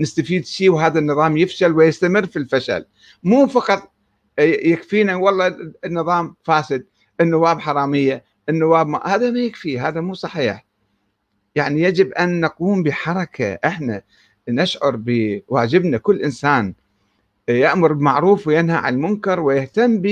نستفيد 0.00 0.44
شيء 0.46 0.70
وهذا 0.70 0.98
النظام 0.98 1.36
يفشل 1.36 1.72
ويستمر 1.72 2.26
في 2.26 2.36
الفشل. 2.38 2.84
مو 3.22 3.46
فقط 3.46 3.92
يكفينا 4.38 5.16
والله 5.16 5.72
النظام 5.84 6.34
فاسد 6.44 6.86
النواب 7.20 7.60
حرامية 7.60 8.24
النواب 8.48 8.86
ما 8.86 9.06
هذا 9.06 9.30
ما 9.30 9.38
يكفي 9.38 9.78
هذا 9.80 10.00
مو 10.00 10.14
صحيح. 10.14 10.66
يعني 11.54 11.82
يجب 11.82 12.12
أن 12.12 12.40
نقوم 12.40 12.82
بحركة 12.82 13.58
إحنا 13.64 14.02
نشعر 14.48 14.96
بواجبنا 14.96 15.98
كل 15.98 16.22
إنسان 16.22 16.74
يأمر 17.48 17.92
بالمعروف 17.92 18.46
وينهى 18.46 18.76
عن 18.76 18.94
المنكر 18.94 19.40
ويهتم 19.40 20.02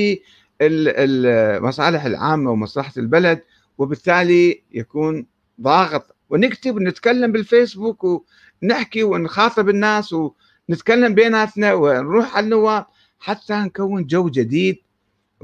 بالمصالح 0.61 2.05
العامة 2.05 2.51
ومصلحة 2.51 2.93
البلد 2.97 3.41
وبالتالي 3.79 4.63
يكون 4.73 5.27
ضاغط. 5.61 6.15
ونكتب 6.31 6.77
ونتكلم 6.77 7.33
بالفيسبوك 7.33 8.27
ونحكي 8.63 9.05
ونخاطب 9.05 9.69
الناس 9.69 10.13
ونتكلم 10.13 11.15
بيناتنا 11.15 11.75
ونروح 11.75 12.37
على 12.37 12.45
النواب 12.45 12.87
حتى 13.19 13.55
نكون 13.55 14.07
جو 14.07 14.29
جديد 14.29 14.83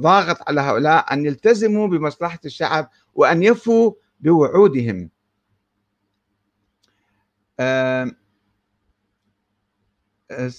ضاغط 0.00 0.48
على 0.48 0.60
هؤلاء 0.60 1.12
أن 1.12 1.26
يلتزموا 1.26 1.88
بمصلحة 1.88 2.38
الشعب 2.44 2.90
وأن 3.14 3.42
يفوا 3.42 3.92
بوعودهم. 4.20 5.10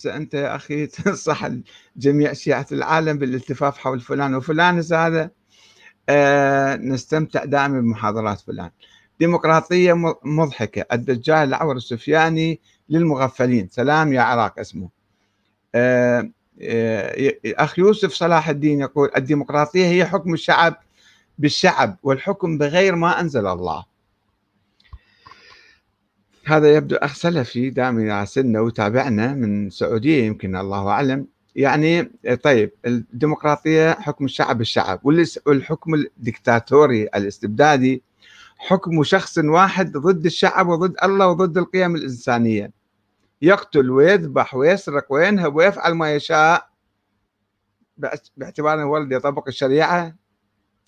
أنت 0.06 0.34
يا 0.34 0.56
أخي 0.56 0.88
تنصح 0.96 1.50
جميع 1.98 2.34
شيعة 2.34 2.68
العالم 2.72 3.18
بالالتفاف 3.18 3.78
حول 3.78 4.00
فلان 4.00 4.36
وفلان 4.36 4.84
هذا 4.94 5.32
أه 6.10 6.76
نستمتع 6.76 7.46
دائما 7.46 7.82
بمحاضرات 7.82 8.40
فلان. 8.40 8.72
ديمقراطية 9.20 10.16
مضحكة. 10.24 10.86
الدجال 10.94 11.38
الأعور 11.38 11.76
السفياني 11.76 12.60
للمغفلين. 12.90 13.70
سلام 13.72 14.14
يا 14.14 14.22
عراق 14.22 14.60
اسمه. 14.60 14.90
أه 15.76 16.30
أه 16.62 17.34
أخ 17.46 17.80
يوسف 17.80 18.14
صلاح 18.14 18.50
الدين 18.50 18.80
يقول 18.80 19.10
الديمقراطية 19.18 19.86
هي 19.86 20.06
حكم 20.06 20.34
الشعب 20.34 20.76
بالشعب 21.40 21.98
والحكم 22.04 22.58
بغير 22.58 22.96
ما 22.96 23.20
أنزل 23.20 23.48
الله. 23.48 23.86
هذا 26.46 26.76
يبدو 26.76 26.96
أخ 26.96 27.16
سلفي 27.16 27.70
دائما 27.70 28.04
يراسلنا 28.04 28.60
ويتابعنا 28.60 29.34
من 29.34 29.68
السعودية 29.68 30.24
يمكن 30.24 30.56
الله 30.56 30.88
أعلم. 30.88 31.28
يعني 31.56 32.04
طيب 32.44 32.72
الديمقراطية 32.86 33.92
حكم 33.92 34.26
الشعب 34.26 34.58
بالشعب 34.58 35.00
والحكم 35.46 35.94
الدكتاتوري 35.94 37.04
الإستبدادي 37.04 38.04
حكم 38.58 39.04
شخص 39.04 39.38
واحد 39.38 39.98
ضد 39.98 40.26
الشعب 40.26 40.68
وضد 40.68 40.96
الله 41.04 41.28
وضد 41.28 41.58
القيم 41.58 41.96
الإنسانية. 41.96 42.72
يقتل 43.42 43.90
ويذبح 43.90 44.56
ويسرق 44.56 45.06
وينهب 45.10 45.56
ويفعل 45.56 45.94
ما 45.94 46.16
يشاء. 46.16 46.70
باعتبار 48.38 48.74
أنه 48.74 48.86
ولد 48.86 49.12
يطبق 49.12 49.48
الشريعة. 49.48 50.16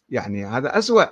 يعني 0.10 0.46
هذا 0.46 0.78
أسوأ. 0.78 1.06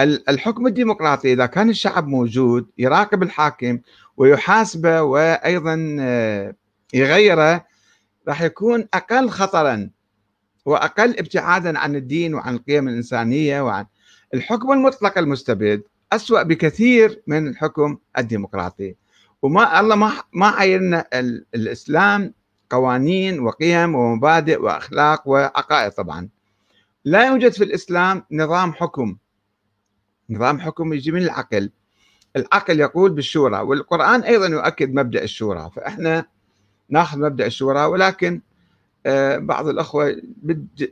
الحكم 0.00 0.66
الديمقراطي 0.66 1.32
إذا 1.32 1.46
كان 1.46 1.70
الشعب 1.70 2.06
موجود 2.06 2.66
يراقب 2.78 3.22
الحاكم 3.22 3.78
ويحاسبه 4.16 5.02
وأيضا 5.02 5.96
آه، 6.00 6.54
يغيره 6.94 7.64
راح 8.28 8.42
يكون 8.42 8.88
أقل 8.94 9.28
خطرا 9.28 9.90
وأقل 10.64 11.18
ابتعادا 11.18 11.78
عن 11.78 11.96
الدين 11.96 12.34
وعن 12.34 12.54
القيم 12.54 12.88
الإنسانية 12.88 13.62
وعن 13.62 13.84
الحكم 14.34 14.72
المطلق 14.72 15.18
المستبد 15.18 15.82
أسوأ 16.12 16.42
بكثير 16.42 17.22
من 17.26 17.48
الحكم 17.48 17.98
الديمقراطي. 18.18 18.94
وما 19.42 19.80
الله 19.80 19.96
ما 19.96 20.12
ما 20.32 20.46
عيننا 20.46 21.04
الإسلام 21.54 22.34
قوانين 22.70 23.40
وقيم 23.40 23.94
ومبادئ 23.94 24.62
وأخلاق 24.62 25.28
وعقائد 25.28 25.92
طبعا. 25.92 26.28
لا 27.04 27.26
يوجد 27.26 27.52
في 27.52 27.64
الإسلام 27.64 28.24
نظام 28.32 28.72
حكم. 28.72 29.16
نظام 30.30 30.60
حكم 30.60 30.92
يجي 30.92 31.12
من 31.12 31.22
العقل. 31.22 31.70
العقل 32.36 32.80
يقول 32.80 33.12
بالشورى 33.12 33.58
والقرآن 33.60 34.20
أيضا 34.20 34.46
يؤكد 34.46 34.94
مبدأ 34.94 35.22
الشورى. 35.22 35.70
فإحنا 35.76 36.26
ناخذ 36.88 37.18
مبدأ 37.18 37.46
الشورى 37.46 37.84
ولكن 37.84 38.40
بعض 39.36 39.68
الأخوة 39.68 40.16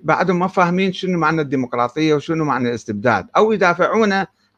بعدهم 0.03 0.39
ما 0.39 0.47
فاهمين 0.47 0.93
شنو 0.93 1.19
معنى 1.19 1.41
الديمقراطية 1.41 2.15
وشنو 2.15 2.45
معنى 2.45 2.69
الاستبداد 2.69 3.27
أو 3.37 3.53
يدافعون 3.53 4.13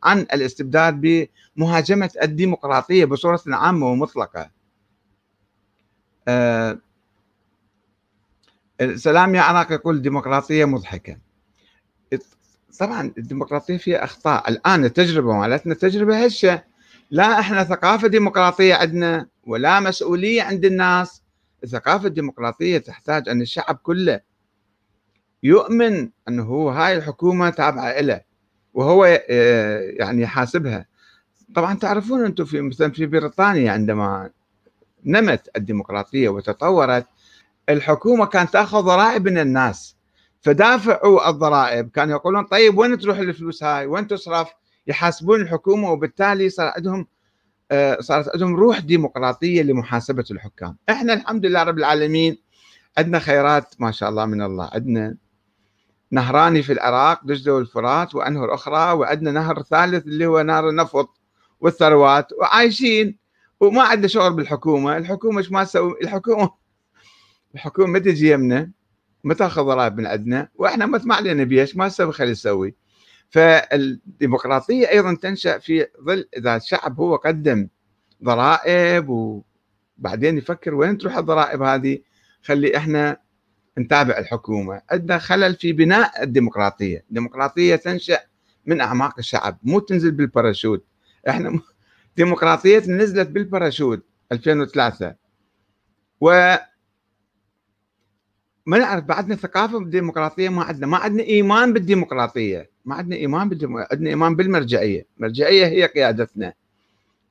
عن 0.04 0.18
الاستبداد 0.18 1.28
بمهاجمة 1.56 2.10
الديمقراطية 2.22 3.04
بصورة 3.04 3.40
عامة 3.46 3.86
ومطلقة. 3.86 4.50
آه، 6.28 6.78
سلام 8.94 9.34
يا 9.34 9.40
عراق 9.40 9.72
يقول 9.72 9.96
الديمقراطية 9.96 10.64
مضحكة. 10.64 11.18
طبعا 12.78 13.12
الديمقراطية 13.18 13.76
فيها 13.76 14.04
أخطاء. 14.04 14.48
الآن 14.50 14.84
التجربة 14.84 15.32
مالتنا 15.32 15.74
تجربة 15.74 16.24
هشة. 16.24 16.62
لا 17.10 17.40
إحنا 17.40 17.64
ثقافة 17.64 18.08
ديمقراطية 18.08 18.74
عندنا 18.74 19.26
ولا 19.46 19.80
مسؤولية 19.80 20.42
عند 20.42 20.64
الناس. 20.64 21.21
الثقافة 21.64 22.06
الديمقراطية 22.06 22.78
تحتاج 22.78 23.28
أن 23.28 23.40
الشعب 23.40 23.74
كله 23.82 24.20
يؤمن 25.42 26.10
هو 26.28 26.70
هاي 26.70 26.96
الحكومة 26.96 27.50
تابعة 27.50 28.00
له 28.00 28.20
وهو 28.74 29.04
آه، 29.30 29.80
يعني 29.80 30.22
يحاسبها. 30.22 30.86
طبعا 31.54 31.74
تعرفون 31.74 32.24
أنتم 32.24 32.44
في 32.44 32.60
مثلا 32.60 32.92
في 32.92 33.06
بريطانيا 33.06 33.72
عندما 33.72 34.30
نمت 35.04 35.48
الديمقراطية 35.56 36.28
وتطورت 36.28 37.06
الحكومة 37.68 38.26
كانت 38.26 38.52
تأخذ 38.52 38.80
ضرائب 38.80 39.28
من 39.28 39.38
الناس 39.38 39.96
فدافعوا 40.40 41.28
الضرائب. 41.30 41.90
كانوا 41.90 42.16
يقولون 42.16 42.44
طيب 42.44 42.78
وين 42.78 42.98
تروح 42.98 43.18
الفلوس 43.18 43.62
هاي؟ 43.62 43.86
وين 43.86 44.06
تصرف؟ 44.06 44.48
يحاسبون 44.86 45.40
الحكومة 45.40 45.90
وبالتالي 45.90 46.48
صار 46.48 46.72
عندهم 46.76 47.06
صارت 48.00 48.28
عندهم 48.34 48.56
روح 48.56 48.78
ديمقراطية 48.78 49.62
لمحاسبة 49.62 50.24
الحكام. 50.30 50.76
إحنا 50.90 51.12
الحمد 51.12 51.46
لله 51.46 51.62
رب 51.62 51.78
العالمين 51.78 52.38
عندنا 52.98 53.18
خيرات 53.18 53.74
ما 53.78 53.90
شاء 53.90 54.08
الله 54.08 54.26
من 54.26 54.42
الله. 54.42 54.70
عندنا 54.72 55.16
نهران 56.10 56.62
في 56.62 56.72
العراق 56.72 57.24
دجلة 57.24 57.54
والفرات 57.54 58.14
وأنهر 58.14 58.54
أخرى 58.54 58.92
وعندنا 58.92 59.30
نهر 59.30 59.62
ثالث 59.62 60.06
اللي 60.06 60.26
هو 60.26 60.42
نهر 60.42 60.68
النفط 60.68 61.08
والثروات 61.60 62.32
وعايشين. 62.32 63.18
وما 63.60 63.82
عندنا 63.82 64.08
شغل 64.08 64.32
بالحكومة. 64.32 64.96
الحكومة 64.96 65.38
إيش 65.38 65.52
ما 65.52 65.64
تسوي؟ 65.64 65.94
الحكومة 66.02 66.50
الحكومة 67.54 67.88
ما 67.88 67.98
تجي 67.98 68.30
يمنا 68.30 68.70
ما 69.24 69.34
تأخذ 69.34 69.62
ضرائب 69.62 69.98
من 69.98 70.06
عندنا 70.06 70.48
وإحنا 70.54 70.86
ما 70.86 71.14
علينا 71.14 71.44
بيش 71.44 71.76
ما 71.76 71.86
نسوي 71.86 72.12
خلي 72.12 72.30
نسوي. 72.30 72.81
فالديمقراطية 73.32 74.90
أيضا 74.90 75.14
تنشأ 75.14 75.58
في 75.58 75.86
ظل 76.04 76.28
إذا 76.36 76.56
الشعب 76.56 77.00
هو 77.00 77.16
قدم 77.16 77.68
ضرائب 78.24 79.08
وبعدين 79.98 80.38
يفكر 80.38 80.74
وين 80.74 80.98
تروح 80.98 81.16
الضرائب 81.16 81.62
هذه. 81.62 81.98
خلي 82.42 82.76
إحنا 82.76 83.16
نتابع 83.78 84.18
الحكومة. 84.18 84.82
عندنا 84.90 85.18
خلل 85.18 85.54
في 85.54 85.72
بناء 85.72 86.22
الديمقراطية. 86.22 87.04
الديمقراطية 87.08 87.76
تنشأ 87.76 88.18
من 88.66 88.80
أعماق 88.80 89.14
الشعب 89.18 89.58
مو 89.62 89.78
تنزل 89.78 90.10
بالباراشوت. 90.10 90.84
إحنا 91.28 91.60
ديمقراطية 92.16 92.78
نزلت 92.78 93.28
بالباراشوت 93.28 94.02
2003 94.32 95.14
و 96.20 96.56
ما 98.66 98.78
نعرف 98.78 99.04
بعدنا 99.04 99.34
ثقافة 99.34 99.78
بالديمقراطية 99.78 100.48
ما 100.48 100.62
عندنا. 100.62 100.86
ما 100.86 100.96
عندنا 100.96 101.22
إيمان 101.22 101.72
بالديمقراطية. 101.72 102.71
ما 102.84 102.94
عندنا 102.94 103.16
إيمان 103.16 103.48
بالديمقراطية. 103.48 103.88
عندنا 103.92 104.10
إيمان 104.10 104.36
بالمرجعية. 104.36 105.06
المرجعيه 105.18 105.66
هي 105.66 105.86
قيادتنا. 105.86 106.52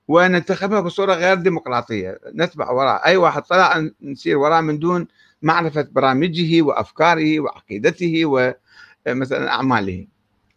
وننتخبها 0.08 0.80
بصورة 0.82 1.14
غير 1.14 1.36
ديمقراطية. 1.36 2.20
نتبع 2.36 2.72
وراء 2.72 3.06
أي 3.06 3.18
واحد 3.18 3.42
طلع 3.42 3.90
نسير 4.02 4.38
وراء 4.38 4.62
من 4.62 4.80
دون 4.80 5.08
معرفة 5.42 5.88
برامجه 5.92 6.62
وأفكاره 6.62 7.40
وعقيدته 7.40 8.22
ومثلا 8.26 9.52
أعماله. 9.52 10.08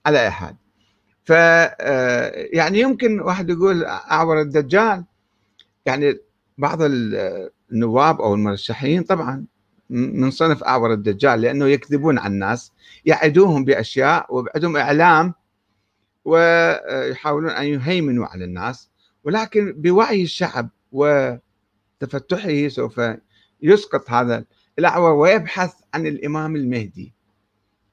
على 0.07 0.21
أي 0.23 0.31
حال. 0.31 0.57
ف 1.25 1.33
آه، 1.33 2.33
يعني 2.53 2.81
يمكن 2.81 3.21
واحد 3.21 3.51
يقول 3.51 3.85
أعور 3.85 4.41
الدجال. 4.41 5.05
يعني 5.87 6.19
بعض 6.59 6.79
النواب 7.73 8.21
أو 8.21 8.35
المرشحين 8.35 9.03
طبعا 9.03 9.45
من 9.91 10.31
صنف 10.31 10.65
أعور 10.65 10.93
الدجال 10.93 11.41
لأنه 11.41 11.67
يكذبون 11.69 12.19
على 12.19 12.33
الناس 12.33 12.73
يعدوهم 13.05 13.65
بأشياء 13.65 14.35
وعندهم 14.35 14.77
إعلام 14.77 15.35
ويحاولون 16.25 17.51
أن 17.51 17.67
يهيمنوا 17.67 18.27
على 18.27 18.45
الناس. 18.45 18.91
ولكن 19.25 19.73
بوعي 19.73 20.23
الشعب 20.23 20.69
وتفتحه 20.93 22.69
سوف 22.69 23.01
يسقط 23.63 24.11
هذا 24.11 24.45
الأعور 24.79 25.13
ويبحث 25.13 25.75
عن 25.95 26.07
الإمام 26.07 26.57
المهدي. 26.57 27.13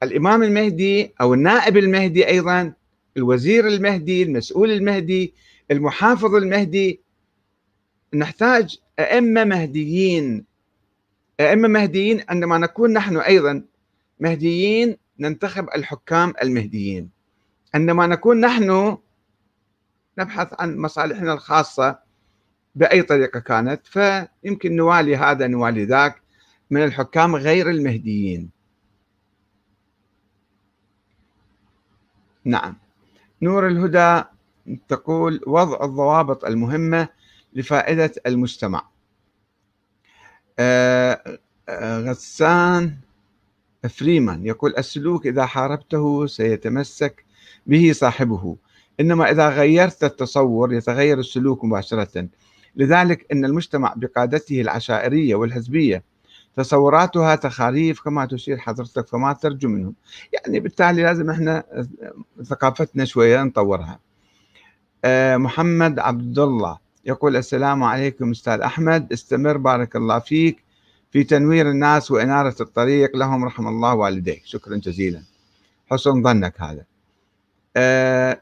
الإمام 0.04 0.44
المهدي 0.44 1.14
أو 1.22 1.34
النائب 1.34 1.78
المهدي 1.78 2.28
أيضا 2.28 2.74
الوزير 3.18 3.68
المهدي 3.68 4.24
المسؤول 4.24 4.72
المهدي 4.72 5.34
المحافظ 5.72 6.36
المهدي. 6.36 7.02
نحتاج 8.14 8.78
أئمة 9.00 9.44
مهديين 9.44 10.51
أئمة 11.50 11.68
مهديين 11.68 12.24
عندما 12.30 12.58
نكون 12.58 12.94
نحن 12.94 13.18
أيضا 13.18 13.64
مهديين 14.20 14.98
ننتخب 15.20 15.68
الحكام 15.76 16.34
المهديين. 16.42 17.10
عندما 17.74 18.08
نكون 18.08 18.42
نحن 18.42 18.98
نبحث 20.18 20.48
عن 20.60 20.78
مصالحنا 20.78 21.34
الخاصة 21.34 22.00
بأي 22.76 23.02
طريقة 23.02 23.39
كانت 23.39 23.82
فيمكن 23.88 24.76
نوالي 24.76 25.16
هذا 25.16 25.48
نوالي 25.48 25.86
ذاك 25.86 26.22
من 26.72 26.84
الحكام 26.84 27.36
غير 27.36 27.70
المهديين. 27.70 28.50
نعم. 32.46 32.78
نور 33.42 33.68
الهدى 33.68 34.24
تقول 34.88 35.42
وضع 35.48 35.86
الضوابط 35.86 36.46
المهمة 36.46 37.08
لفائدة 37.54 38.12
المجتمع. 38.26 38.91
غسان 42.10 42.97
فريمان 43.89 44.45
يقول 44.45 44.74
السلوك 44.78 45.28
إذا 45.28 45.45
حاربته 45.45 46.28
سيتمسك 46.28 47.26
به 47.68 47.91
صاحبه. 47.93 48.56
إنما 48.99 49.32
إذا 49.32 49.49
غيرت 49.49 50.04
التصور 50.04 50.74
يتغير 50.74 51.20
السلوك 51.20 51.66
مباشرة. 51.66 52.28
لذلك 52.76 53.26
إن 53.32 53.45
المجتمع 53.45 53.93
بقادته 53.97 54.62
العشائرية 54.62 55.36
والحزبية 55.36 56.04
تصوراتها 56.56 57.36
تخاريف 57.36 58.02
كما 58.02 58.26
تشير 58.26 58.58
حضرتك 58.58 59.08
فما 59.08 59.34
ترجو 59.34 59.70
منهم 59.70 59.93
يعني 60.34 60.60
بالتالي 60.60 61.04
لازم 61.04 61.30
إحنا 61.30 61.64
ثقافتنا 62.43 63.06
شوية 63.06 63.43
نطورها. 63.43 63.99
آه، 65.06 65.38
محمد 65.38 65.99
عبد 65.99 66.39
الله 66.39 66.78
يقول 67.06 67.36
السلام 67.38 67.84
عليكم 67.84 68.32
أستاذ 68.32 68.60
أحمد 68.60 69.14
استمر 69.14 69.58
بارك 69.58 69.95
الله 69.95 70.20
فيك. 70.20 70.64
في 71.12 71.24
تنوير 71.24 71.70
الناس 71.70 72.12
وإنارة 72.12 72.56
الطريق 72.62 73.16
لهم 73.16 73.45
رحم 73.45 73.68
الله 73.68 73.93
والديك. 73.93 74.41
شكرا 74.45 74.78
جزيلا. 74.78 75.24
حسن 75.91 76.24
ظنك 76.24 76.62
هذا. 76.62 76.86
آه 77.78 78.41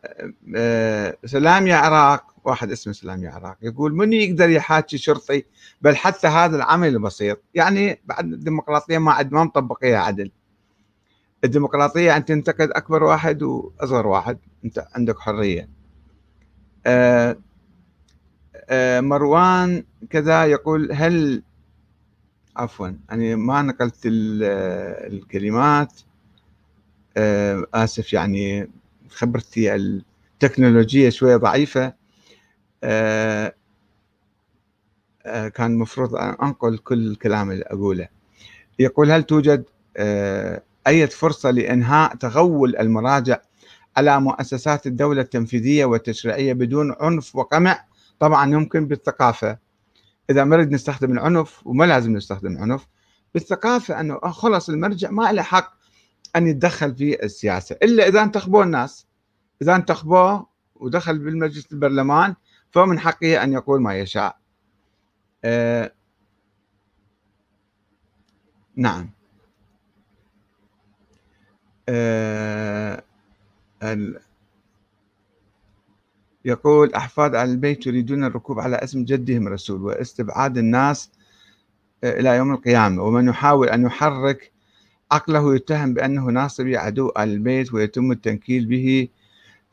آه 0.56 1.18
سلام 1.26 1.68
يا 1.68 1.76
عراق. 1.76 2.24
واحد 2.44 2.72
اسمه 2.72 2.94
سلام 2.94 3.24
يا 3.24 3.30
عراق. 3.30 3.58
يقول 3.62 3.96
من 3.96 4.14
يقدر 4.14 4.50
يحاكي 4.50 4.98
شرطي؟ 4.98 5.46
بل 5.82 5.96
حتى 5.96 6.28
هذا 6.28 6.56
العمل 6.56 6.88
البسيط 6.88 7.42
يعني 7.56 8.00
بعد 8.06 8.34
الديمقراطية 8.34 8.98
ما 8.98 9.12
عد 9.12 9.32
ما 9.32 9.44
مطبقيها 9.44 10.00
عدل. 10.00 10.32
الديمقراطية 11.44 12.18
أن 12.18 12.26
تنتقد 12.26 12.70
أكبر 12.72 13.04
واحد 13.04 13.44
وأصغر 13.44 14.08
واحد. 14.08 14.38
أنت 14.66 14.88
عندك 14.96 15.20
حرية. 15.20 15.70
آه 16.86 17.32
آه 17.32 17.38
مروان 19.02 19.84
كذا 20.10 20.46
يقول 20.46 20.92
هل 20.92 21.44
عفوا 22.58 22.92
يعني 23.10 23.36
ما 23.36 23.62
نقلت 23.62 23.98
الكلمات. 24.06 25.94
آه 27.18 27.66
آسف 27.74 28.14
يعني 28.14 28.70
خبرتي 29.10 29.76
التكنولوجية 29.76 31.10
شوية 31.10 31.36
ضعيفة. 31.38 31.94
آه، 32.84 33.54
آه، 35.26 35.48
كان 35.48 35.72
المفروض 35.72 36.16
أنقل 36.16 36.78
كل 36.78 37.08
الكلام 37.12 37.52
اللي 37.52 37.64
أقوله. 37.68 38.08
يقول 38.80 39.12
هل 39.12 39.24
توجد 39.24 39.64
آه، 39.98 40.62
أي 40.88 41.08
فرصة 41.08 41.52
لإنهاء 41.52 42.16
تغول 42.16 42.76
المراجع 42.76 43.38
على 43.98 44.22
مؤسسات 44.22 44.88
الدولة 44.88 45.22
التنفيذية 45.22 45.86
والتشريعية 45.86 46.54
بدون 46.54 46.96
عنف 47.00 47.36
وقمع؟ 47.36 47.89
طبعا 48.20 48.54
يمكن 48.54 48.88
بالثقافة. 48.88 49.58
إذا 50.30 50.44
نريد 50.44 50.72
نستخدم 50.72 51.12
العنف 51.12 51.68
وما 51.68 51.86
لازم 51.86 52.18
نستخدم 52.18 52.52
العنف 52.52 52.88
بالثقافة 53.34 54.00
أنه 54.00 54.20
خلص 54.20 54.70
المرجع 54.70 55.12
ما 55.12 55.32
له 55.32 55.42
حق 55.42 55.74
أن 56.36 56.48
يتدخل 56.48 56.96
في 56.96 57.24
السياسة 57.24 57.78
إلا 57.84 58.08
إذا 58.08 58.24
انتخبوه 58.24 58.64
الناس. 58.64 59.08
إذا 59.62 59.76
انتخبوه 59.76 60.48
ودخل 60.76 61.20
بالمجلس 61.20 61.72
البرلمان 61.72 62.36
فمن 62.72 63.00
حقه 63.00 63.44
أن 63.44 63.54
يقول 63.54 63.82
ما 63.82 64.00
يشاء. 64.00 64.38
آه 65.44 65.92
نعم. 68.76 69.10
آه 71.90 73.04
ال... 73.84 74.20
يقول 76.46 76.94
أحفاد 76.94 77.36
آل 77.36 77.42
البيت 77.50 77.88
يريدون 77.88 78.24
الركوب 78.24 78.60
على 78.60 78.76
اسم 78.76 79.04
جدهم 79.06 79.48
الرسول 79.48 79.82
واستبعاد 79.82 80.58
الناس 80.58 81.12
آه، 82.04 82.20
إلى 82.20 82.30
يوم 82.30 82.54
القيامة. 82.54 83.04
ومن 83.04 83.28
يحاول 83.28 83.70
أن 83.70 83.86
يحرك 83.86 84.52
عقله 85.12 85.56
يتهم 85.56 85.94
بأنه 85.94 86.26
ناصبي 86.26 86.78
عدو 86.78 87.10
آل 87.10 87.24
البيت 87.24 87.74
ويتم 87.74 88.12
التنكيل 88.12 88.66
به. 88.66 89.08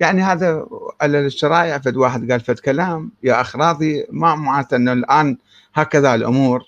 يعني 0.01 0.23
هذا 0.23 0.67
على 1.01 1.27
الشرائع 1.27 1.79
فد 1.79 1.97
واحد 1.97 2.33
قال 2.33 2.41
فد 2.41 2.59
كلام 2.59 3.13
يا 3.23 3.41
أخ 3.41 3.57
راضي 3.57 4.07
ما 4.11 4.35
معناته 4.35 4.77
أنه 4.77 4.93
الآن 4.93 5.39
هكذا 5.75 6.15
الأمور. 6.15 6.63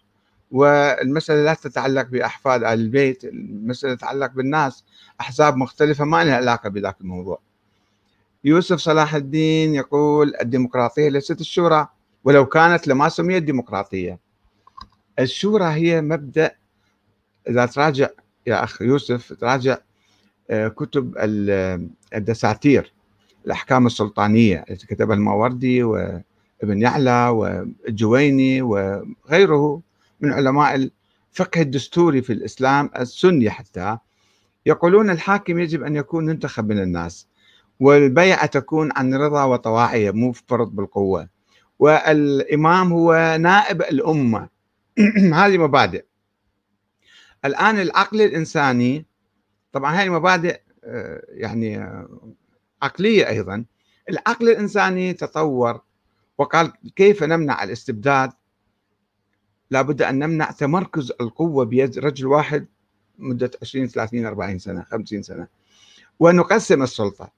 والمسألة 0.51 1.45
لا 1.45 1.55
تتعلق 1.55 2.07
بأحفاد 2.09 2.63
آل 2.63 2.69
البيت 2.69 3.25
المسألة 3.25 3.95
تتعلق 3.95 4.33
بالناس. 4.33 4.85
أحزاب 5.21 5.57
مختلفة 5.57 6.05
ما 6.05 6.25
لها 6.25 6.37
علاقة 6.37 6.69
بذاك 6.69 6.97
الموضوع. 7.01 7.48
يوسف 8.45 8.79
صلاح 8.79 9.15
الدين 9.15 9.75
يقول 9.75 10.33
الديمقراطية 10.41 11.09
ليست 11.09 11.41
الشورى 11.41 11.89
ولو 12.25 12.47
كانت 12.47 12.89
لما 12.89 13.09
سميت 13.09 13.43
ديمقراطية 13.43 14.19
الشورى 15.19 15.65
هي 15.65 16.01
مبدأ 16.01 16.55
إذا 17.49 17.67
تراجع 17.67 18.09
يا 18.47 18.65
أخ 18.65 18.83
يوسف 18.83 19.33
تراجع 19.33 19.79
آه، 20.51 20.69
كتب 20.69 21.15
الدساتير 22.15 22.93
الأحكام 23.47 23.87
السلطانية 23.87 24.65
التي 24.71 24.87
كتبها 24.87 25.17
الماوردي 25.17 25.83
وابن 25.83 26.83
يعلى 26.83 27.29
والجويني 27.29 28.63
وغيره 28.63 29.83
من 30.21 30.33
علماء 30.33 30.75
الفقه 30.75 31.61
الدستوري 31.61 32.23
في 32.23 32.33
الإسلام 32.33 32.91
السني 32.99 33.51
حتى. 33.51 33.99
يقولون 34.67 35.11
الحاكم 35.11 35.59
يجب 35.59 35.83
أن 35.83 35.97
يكون 35.97 36.25
منتخب 36.27 36.69
من 36.69 36.83
الناس. 36.83 37.29
والبيعة 37.81 38.47
تكون 38.47 38.91
عن 38.97 39.15
رضا 39.15 39.45
وطواعية 39.45 40.11
مو 40.11 40.33
فرض 40.33 40.69
بالقوة. 40.77 41.29
والإمام 41.79 42.93
هو 42.93 43.37
نائب 43.41 43.83
الأمة. 43.83 44.49
هذه 45.35 45.59
مبادئ. 45.59 46.05
الآن 47.45 47.81
العقل 47.81 48.23
الإنساني 48.23 49.07
طبعا 49.73 49.95
هذه 49.95 50.09
مبادئ 50.09 50.61
آه، 50.85 51.23
يعني 51.29 51.79
آه، 51.79 52.09
عقلية 52.83 53.29
أيضا. 53.29 53.65
العقل 54.11 54.49
الإنساني 54.49 55.13
تطور 55.13 55.81
وقال 56.39 56.73
كيف 56.97 57.23
نمنع 57.23 57.65
الاستبداد؟ 57.65 58.31
لابد 59.71 60.03
أن 60.03 60.19
نمنع 60.19 60.51
تمركز 60.51 61.13
القوة 61.21 61.65
بيد 61.65 61.99
رجل 61.99 62.27
واحد 62.27 62.67
مدة 63.19 63.51
20 63.63 63.87
30 63.87 64.27
40 64.27 64.59
سنة 64.59 64.83
50 64.83 65.23
سنة. 65.23 65.47
ونقسم 66.21 66.83
السلطة. 66.83 67.38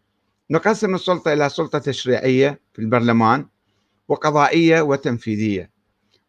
نقسم 0.51 0.95
السلطة 0.95 1.33
إلى 1.33 1.49
سلطة 1.49 1.79
تشريعية 1.79 2.61
في 2.73 2.79
البرلمان 2.79 3.47
وقضائية 4.09 4.81
وتنفيذية. 4.81 5.71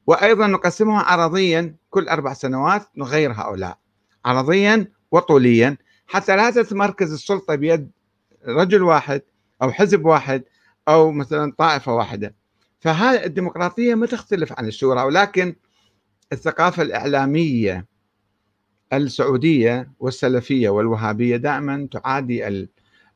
وأيضا 0.08 0.48
نقسمها 0.48 1.02
عرضيا 1.02 1.76
كل 1.90 2.08
أربع 2.08 2.34
سنوات 2.34 2.88
نغير 2.98 3.32
هؤلاء 3.32 3.78
عرضيا 4.26 4.92
وطوليا. 5.12 5.78
حتى 6.08 6.36
لا 6.36 6.52
تتمركز 6.52 7.14
السلطة 7.14 7.56
بيد 7.56 7.92
رجل 8.48 8.84
واحد 8.84 9.22
أو 9.62 9.72
حزب 9.72 10.06
واحد 10.06 10.44
أو 10.88 11.12
مثلا 11.12 11.54
طائفة 11.58 11.94
واحدة. 11.96 12.36
فهذه 12.80 13.26
الديمقراطية 13.26 13.96
ما 13.96 14.06
تختلف 14.06 14.54
عن 14.54 14.68
الشورى 14.68 15.04
ولكن 15.04 15.56
الثقافة 16.34 16.84
الإعلامية 16.84 17.86
السعودية 18.94 19.92
والسلفية 20.00 20.70
والوهابية 20.70 21.38
دائما 21.38 21.88
تعادي 21.92 22.48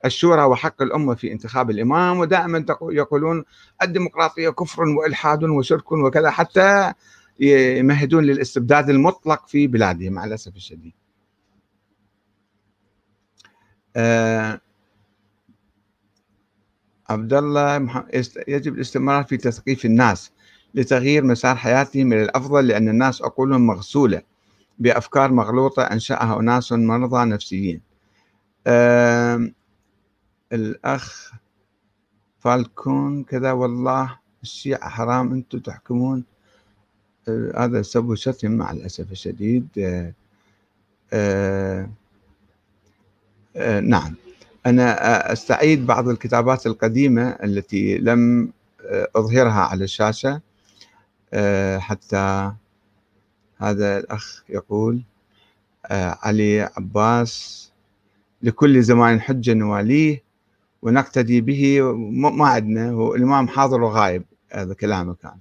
الشورى 0.06 0.44
وحق 0.44 0.82
الأمة 0.82 1.16
في 1.16 1.32
انتخاب 1.32 1.70
الإمام 1.70 2.20
ودائما 2.20 2.66
يقولون 2.82 3.44
الديمقراطية 3.82 4.50
كفر 4.50 4.84
وإلحاد 4.84 5.44
وشرك 5.44 5.92
وكذا 5.92 6.30
حتى 6.30 6.94
يمهدون 7.40 8.24
للاستبداد 8.24 8.90
المطلق 8.90 9.48
في 9.48 9.68
بلادهم 9.68 10.14
مع 10.14 10.26
الأسف 10.26 10.56
الشديد. 10.56 10.94
آه 13.96 14.62
عبد 17.10 17.34
الله 17.34 18.04
يجب 18.48 18.76
الاستمرار 18.76 19.24
في 19.24 19.38
تثقيف 19.38 19.86
الناس 19.86 20.32
لتغيير 20.74 21.24
مسار 21.24 21.56
حياتهم 21.56 22.14
إلى 22.14 22.24
الأفضل 22.24 22.68
لأن 22.68 22.90
الناس 22.90 23.22
عقولهم 23.22 23.68
مغسولة 23.68 24.22
بأفكار 24.80 25.32
مغلوطة 25.32 25.84
أنشأها 25.84 26.40
أناس 26.40 26.72
مرضى 26.72 27.26
نفسيين. 27.26 27.82
الأخ 30.54 31.32
فالكون 32.40 33.24
كذا 33.24 33.52
والله 33.52 34.20
الشيعة 34.44 34.90
حرام 34.90 35.32
أنتم 35.34 35.60
تحكمون. 35.60 36.24
هذا 37.58 37.82
سب 37.82 38.06
وشتم 38.10 38.52
مع 38.52 38.72
الأسف 38.72 39.12
الشديد. 39.12 39.68
أه 41.14 41.90
أه 43.56 43.80
نعم. 43.80 44.16
أنا 44.66 45.32
أستعيد 45.34 45.86
بعض 45.86 46.10
الكتابات 46.10 46.66
القديمة 46.68 47.30
التي 47.30 47.98
لم 47.98 48.52
أظهرها 49.16 49.62
على 49.62 49.84
الشاشة 49.84 50.42
حتى 51.78 52.54
هذا 53.58 53.98
الأخ 53.98 54.44
يقول 54.50 55.02
علي 55.92 56.62
عباس 56.78 57.66
لكل 58.42 58.84
زمان 58.84 59.22
حجة 59.22 59.54
نواليه 59.54 60.25
ونقتدي 60.86 61.42
به 61.42 61.82
ما 62.14 62.48
عندنا 62.48 62.90
هو 62.92 63.16
الإمام 63.16 63.48
حاضر 63.48 63.82
وغايب 63.82 64.24
هذا 64.52 64.74
كلامه 64.74 65.16
كان. 65.24 65.38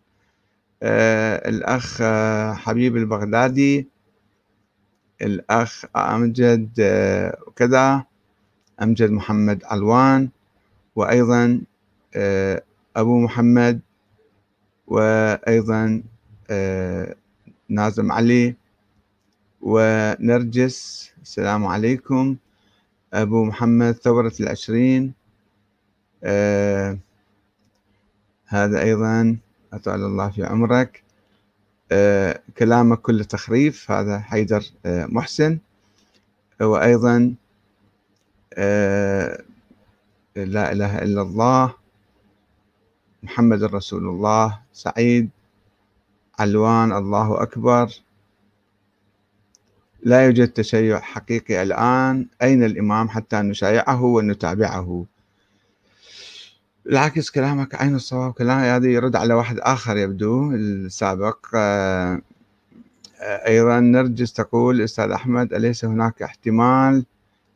الأخ 0.83 2.03
حبيب 2.59 2.97
البغدادي 2.97 3.89
الأخ 5.23 5.85
أمجد 5.97 6.71
كذا 7.57 8.05
أمجد 8.83 9.11
محمد 9.11 9.65
علوان 9.65 10.29
وأيضا 10.97 11.61
آه، 12.15 12.63
أبو 12.97 13.21
محمد 13.21 13.81
وأيضا 14.87 16.03
آه، 16.51 17.15
نازم 17.69 18.13
علي 18.13 18.55
ونرجس 19.61 21.11
السلام 21.23 21.67
عليكم 21.67 22.37
أبو 23.15 23.45
محمد 23.45 23.93
ثورة 23.93 24.33
العشرين 24.41 25.13
آه 26.25 26.99
هذا 28.47 28.83
أيضا 28.83 29.37
أطال 29.73 30.05
الله 30.05 30.31
في 30.31 30.45
عمرك. 30.45 31.03
آه 31.93 32.41
كلامك 32.59 33.01
كله 33.01 33.25
تخريف 33.25 33.91
هذا 33.91 34.19
حيدر 34.19 34.65
آه 34.87 35.07
محسن. 35.07 35.59
وأيضا 36.61 37.35
آه، 38.57 39.43
لا 40.37 40.73
إله 40.73 40.99
إلا 40.99 41.23
الله 41.23 41.75
محمد 43.23 43.63
رسول 43.65 44.09
الله 44.09 44.61
سعيد 44.73 45.31
علوان 46.39 46.93
الله 46.93 47.43
أكبر. 47.43 47.89
لا 50.03 50.25
يوجد 50.25 50.49
تشيع 50.49 51.01
حقيقي 51.01 51.63
الآن 51.63 52.27
أين 52.43 52.65
الإمام 52.65 53.09
حتى 53.09 53.37
نشايعه 53.37 54.05
ونتابعه؟ 54.05 55.07
بالعكس 56.87 57.31
كلامك 57.31 57.75
عين 57.75 57.95
الصواب 57.95 58.33
كلام 58.33 58.59
هذا 58.59 58.87
يرد 58.87 59.17
على 59.17 59.35
واحد 59.35 59.59
آخر 59.59 59.97
يبدو 59.97 60.53
السابق. 60.53 61.47
آه، 61.55 62.21
آه، 63.21 63.47
أيضا 63.49 63.81
نرجس 63.81 64.33
تقول 64.33 64.81
أستاذ 64.81 65.11
أحمد 65.11 65.55
أليس 65.55 65.85
هناك 65.85 66.23
احتمال 66.23 67.07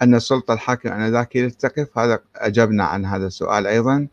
أن 0.02 0.14
السلطة 0.14 0.54
الحاكمة 0.54 0.96
آنذاك 0.96 1.36
هي 1.36 1.50
تقف 1.50 1.98
هذا 1.98 2.20
أجبنا 2.36 2.84
عن 2.84 3.04
هذا 3.04 3.26
السؤال 3.26 3.66
أيضا. 3.66 4.08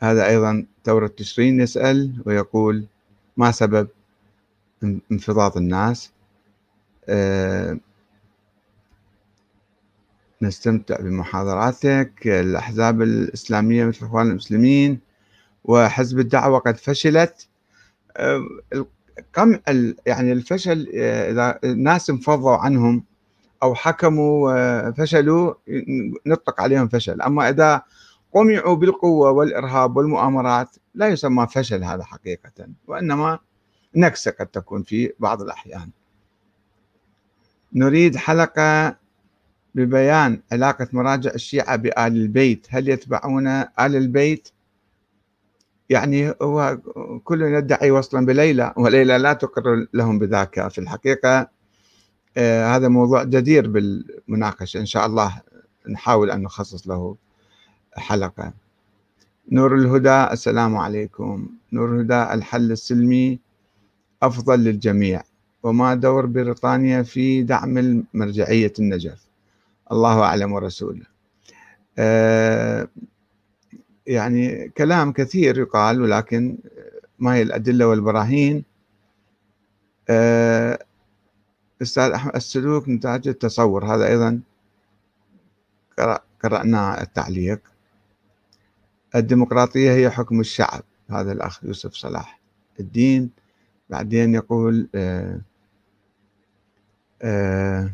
هذا 0.00 0.26
أيضا 0.26 0.66
ثورة 0.84 1.06
تشرين 1.06 1.60
يسأل 1.60 2.22
ويقول 2.26 2.84
ما 3.36 3.50
سبب 3.50 3.88
انفضاض 5.12 5.56
الناس؟ 5.56 6.12
نستمتع 10.42 10.96
بمحاضراتك 11.00 12.12
الأحزاب 12.26 13.02
الإسلامية 13.02 13.84
مثل 13.84 13.98
الإخوان 14.02 14.30
المسلمين 14.30 15.00
وحزب 15.64 16.18
الدعوة 16.18 16.58
قد 16.58 16.76
فشلت. 16.76 17.48
كم 19.32 19.58
يعني 20.06 20.32
الفشل 20.32 20.90
آه، 20.94 21.30
إذا 21.30 21.58
الناس 21.64 22.10
انفضوا 22.10 22.56
عنهم 22.56 23.04
أو 23.62 23.74
حكموا 23.74 24.52
آه، 24.52 24.90
فشلوا 24.90 25.54
نطلق 26.26 26.60
عليهم 26.60 26.88
فشل. 26.88 27.22
أما 27.22 27.48
إذا 27.48 27.82
قمعوا 28.32 28.76
بالقوة 28.76 29.30
والإرهاب 29.30 29.96
والمؤامرات 29.96 30.76
لا 30.94 31.08
يسمى 31.08 31.46
فشل 31.46 31.84
هذا 31.84 32.04
حقيقة 32.04 32.68
وإنما 32.86 33.38
نكسة 33.96 34.30
قد 34.30 34.46
تكون 34.46 34.82
في 34.82 35.12
بعض 35.18 35.42
الأحيان. 35.42 35.90
نريد 37.72 38.16
حلقة 38.16 38.96
ببيان 39.78 40.40
علاقة 40.52 40.88
مراجع 40.92 41.30
الشيعة 41.34 41.76
بآل 41.76 42.16
البيت. 42.16 42.66
هل 42.70 42.88
يتبعون 42.88 43.46
آل 43.48 43.66
البيت؟ 43.78 44.48
يعني 45.90 46.34
هو 46.42 46.78
كل 47.24 47.42
يدعي 47.42 47.90
وصلا 47.90 48.26
بليلى 48.26 48.74
وليلى 48.76 49.18
لا 49.18 49.32
تقر 49.32 49.86
لهم 49.94 50.18
بذاك. 50.18 50.68
في 50.68 50.78
الحقيقة 50.78 51.48
آه 52.36 52.76
هذا 52.76 52.88
موضوع 52.88 53.22
جدير 53.24 53.68
بالمناقشة. 53.68 54.80
إن 54.80 54.86
شاء 54.86 55.06
الله 55.06 55.42
نحاول 55.90 56.30
أن 56.30 56.42
نخصص 56.42 56.88
له 56.88 57.16
حلقة. 57.96 58.52
نور 59.52 59.74
الهدى 59.74 60.32
السلام 60.32 60.76
عليكم. 60.76 61.48
نور 61.72 61.94
الهدى 61.94 62.34
الحل 62.34 62.72
السلمي 62.72 63.38
أفضل 64.22 64.64
للجميع. 64.64 65.22
وما 65.62 65.94
دور 65.94 66.26
بريطانيا 66.26 67.02
في 67.02 67.42
دعم 67.42 68.04
مرجعية 68.14 68.72
النجف؟ 68.78 69.27
الله 69.92 70.22
أعلم 70.22 70.52
ورسوله. 70.52 71.06
آه 71.98 72.88
يعني 74.06 74.68
كلام 74.68 75.12
كثير 75.12 75.58
يقال 75.58 76.02
ولكن 76.02 76.58
ما 77.18 77.34
هي 77.34 77.42
الأدلة 77.42 77.86
والبراهين. 77.88 78.64
آه، 80.10 80.78
أستاذ 81.82 82.10
أحمد 82.12 82.36
السلوك 82.36 82.88
نتاج 82.88 83.28
التصور. 83.28 83.94
هذا 83.94 84.06
أيضا 84.08 84.40
قرأنا 86.42 87.02
التعليق. 87.02 87.60
الديمقراطية 89.14 89.92
هي 89.92 90.10
حكم 90.10 90.40
الشعب. 90.40 90.82
هذا 91.10 91.32
الأخ 91.32 91.64
يوسف 91.64 91.92
صلاح 91.92 92.40
الدين. 92.80 93.30
بعدين 93.90 94.34
يقول 94.34 94.88
آه، 94.94 95.40
آه، 97.22 97.90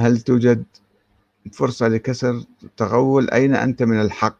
هل 0.00 0.20
توجد 0.20 0.64
فرصة 1.52 1.88
لكسر 1.88 2.44
تغول؟ 2.76 3.30
أين 3.30 3.54
أنت 3.54 3.82
من 3.82 4.00
الحق؟ 4.00 4.38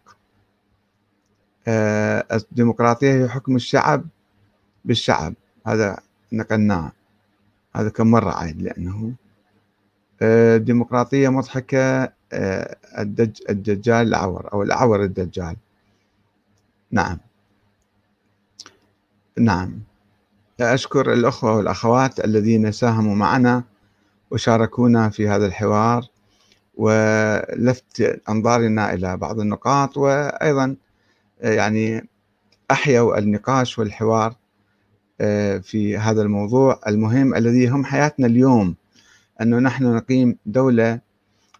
آه، 1.69 2.27
الديمقراطية 2.33 3.13
هي 3.13 3.29
حكم 3.29 3.57
الشعب 3.57 4.05
بالشعب. 4.85 5.35
هذا 5.67 5.99
نقلناه. 6.33 6.93
هذا 7.77 7.89
كم 7.89 8.07
مرة 8.07 8.31
عايد 8.31 8.63
لأنه 8.63 9.13
آه، 10.23 10.57
الديمقراطية 10.57 11.29
مضحكة 11.29 12.13
آه، 12.33 12.77
الدج 12.99 13.41
الدجال 13.51 14.09
الأعور 14.09 14.53
أو 14.53 14.63
الأعور 14.63 15.03
الدجال. 15.05 15.57
نعم. 16.91 17.19
نعم. 19.39 19.81
أشكر 20.61 21.13
الأخوة 21.13 21.57
والأخوات 21.57 22.25
الذين 22.25 22.73
ساهموا 22.73 23.15
معنا. 23.15 23.65
وشاركونا 24.33 25.11
في 25.11 25.29
هذا 25.29 25.47
الحوار 25.47 26.05
ولفت 26.75 28.21
أنظارنا 28.29 28.93
إلى 28.95 29.17
بعض 29.17 29.41
النقاط 29.41 29.97
وأيضا 29.97 30.77
يعني 31.41 32.09
أحيوا 32.71 33.19
النقاش 33.19 33.79
والحوار 33.79 34.35
آه، 35.21 35.59
في 35.59 35.99
هذا 35.99 36.23
الموضوع 36.23 36.81
المهم 36.87 37.35
الذي 37.35 37.69
هم 37.69 37.85
حياتنا 37.85 38.27
اليوم 38.27 38.75
أنه 39.41 39.59
نحن 39.59 39.85
نقيم 39.85 40.37
دولة 40.47 41.01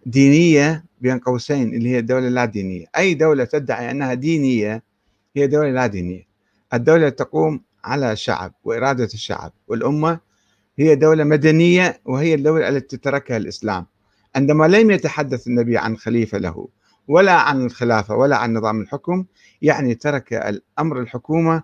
دينية 0.07 0.85
بين 1.01 1.19
قوسين 1.19 1.75
اللي 1.75 1.89
هي 1.89 1.99
الدولة 1.99 2.29
اللا 2.29 2.45
دينية. 2.45 2.87
أي 2.97 3.15
دولة 3.15 3.45
تدعي 3.45 3.91
أنها 3.91 4.15
دينية 4.15 4.83
هي 5.37 5.47
دولة 5.47 5.71
لا 5.71 5.87
دينية. 5.87 6.27
الدولة 6.75 7.09
تقوم 7.09 7.61
على 7.85 8.13
الشعب 8.13 8.53
وإرادة 8.65 9.05
الشعب 9.05 9.53
والأمة 9.69 10.21
هي 10.79 10.95
دولة 10.95 11.25
مدنية 11.25 12.01
وهي 12.05 12.35
الدولة 12.35 12.69
التي 12.69 12.97
تركها 12.97 13.37
الإسلام. 13.37 13.87
عندما 14.37 14.69
لم 14.69 14.91
يتحدث 14.91 15.47
النبي 15.47 15.79
عن 15.79 15.97
خليفة 15.97 16.39
له 16.39 16.69
ولا 17.09 17.33
عن 17.33 17.65
الخلافة 17.67 18.17
ولا 18.17 18.37
عن 18.37 18.55
نظام 18.55 18.81
الحكم 18.81 19.25
يعني 19.63 19.95
ترك 19.95 20.33
الأمر 20.33 21.01
الحكومة 21.01 21.63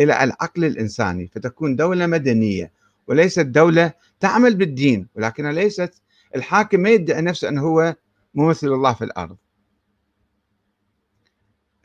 إلى 0.00 0.24
العقل 0.24 0.64
الإنساني. 0.64 1.26
فتكون 1.26 1.76
دولة 1.76 2.06
مدنية 2.06 2.72
وليست 3.06 3.40
دولة 3.46 3.92
تعمل 4.20 4.54
بالدين 4.54 5.08
ولكنها 5.14 5.52
ليست 5.52 6.02
الحاكم 6.36 6.80
ما 6.80 6.90
يدعي 6.90 7.22
نفسه 7.22 7.48
أنه 7.48 7.62
هو 7.62 7.96
ممثل 8.34 8.66
الله 8.66 8.92
في 8.92 9.04
الأرض. 9.04 9.36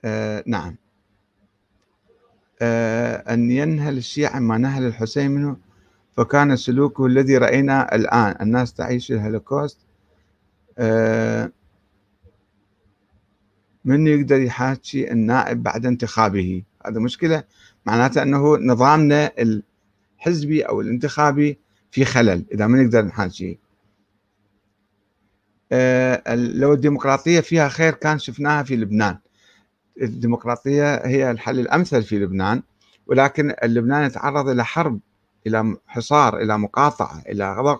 آه 0.05 0.43
نعم. 0.47 0.75
آه 2.61 3.33
أن 3.33 3.51
ينهل 3.51 3.97
الشيعة 3.97 4.39
ما 4.39 4.57
نهل 4.57 4.85
الحسين 4.85 5.31
منه. 5.31 5.64
فكان 6.17 6.55
سلوكه 6.55 7.05
الذي 7.05 7.37
رأينا 7.37 7.95
الآن. 7.95 8.35
الناس 8.41 8.73
تعيش 8.73 9.11
الهولوكوست 9.11 9.79
آه 10.77 11.51
من 13.85 14.07
يقدر 14.07 14.41
يحاكي 14.41 15.11
النائب 15.11 15.63
بعد 15.63 15.85
انتخابه؟ 15.85 16.63
هذا 16.85 16.99
مشكلة. 16.99 17.43
معناته 17.85 18.21
أنه 18.21 18.57
نظامنا 18.57 19.31
الحزبي 19.39 20.61
أو 20.61 20.81
الانتخابي 20.81 21.59
في 21.91 22.05
خلل 22.05 22.45
إذا 22.51 22.67
ما 22.67 22.83
نقدر 22.83 23.05
نحاكيه. 23.05 23.57
آه 25.71 26.35
لو 26.35 26.73
الديمقراطية 26.73 27.39
فيها 27.39 27.69
خير 27.69 27.93
كان 27.93 28.19
شفناها 28.19 28.63
في 28.63 28.75
لبنان. 28.75 29.17
الديمقراطية 30.01 30.95
هي 30.95 31.31
الحل 31.31 31.59
الأمثل 31.59 32.03
في 32.03 32.19
لبنان 32.19 32.61
ولكن 33.07 33.55
لبنان 33.63 34.05
يتعرض 34.05 34.49
إلى 34.49 34.65
حرب 34.65 34.99
إلى 35.47 35.77
حصار 35.87 36.37
إلى 36.37 36.57
مقاطعة 36.57 37.21
إلى 37.29 37.77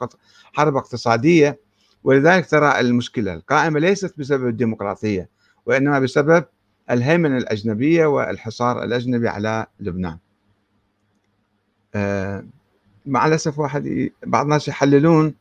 حرب 0.54 0.76
اقتصادية. 0.78 1.60
ولذلك 2.04 2.50
ترى 2.50 2.80
المشكلة 2.80 3.34
القائمة 3.34 3.80
ليست 3.80 4.20
بسبب 4.20 4.48
الديمقراطية 4.48 5.30
وإنما 5.66 6.00
بسبب 6.00 6.46
الهيمنة 6.92 7.38
الأجنبية 7.38 8.06
والحصار 8.06 8.84
الأجنبي 8.84 9.28
على 9.28 9.66
لبنان. 9.80 10.18
آه 11.96 12.46
مع 13.06 13.28
الأسف 13.28 13.60
واحد 13.60 14.10
بعض 14.26 14.44
الناس 14.44 14.68
يحللون 14.68 15.34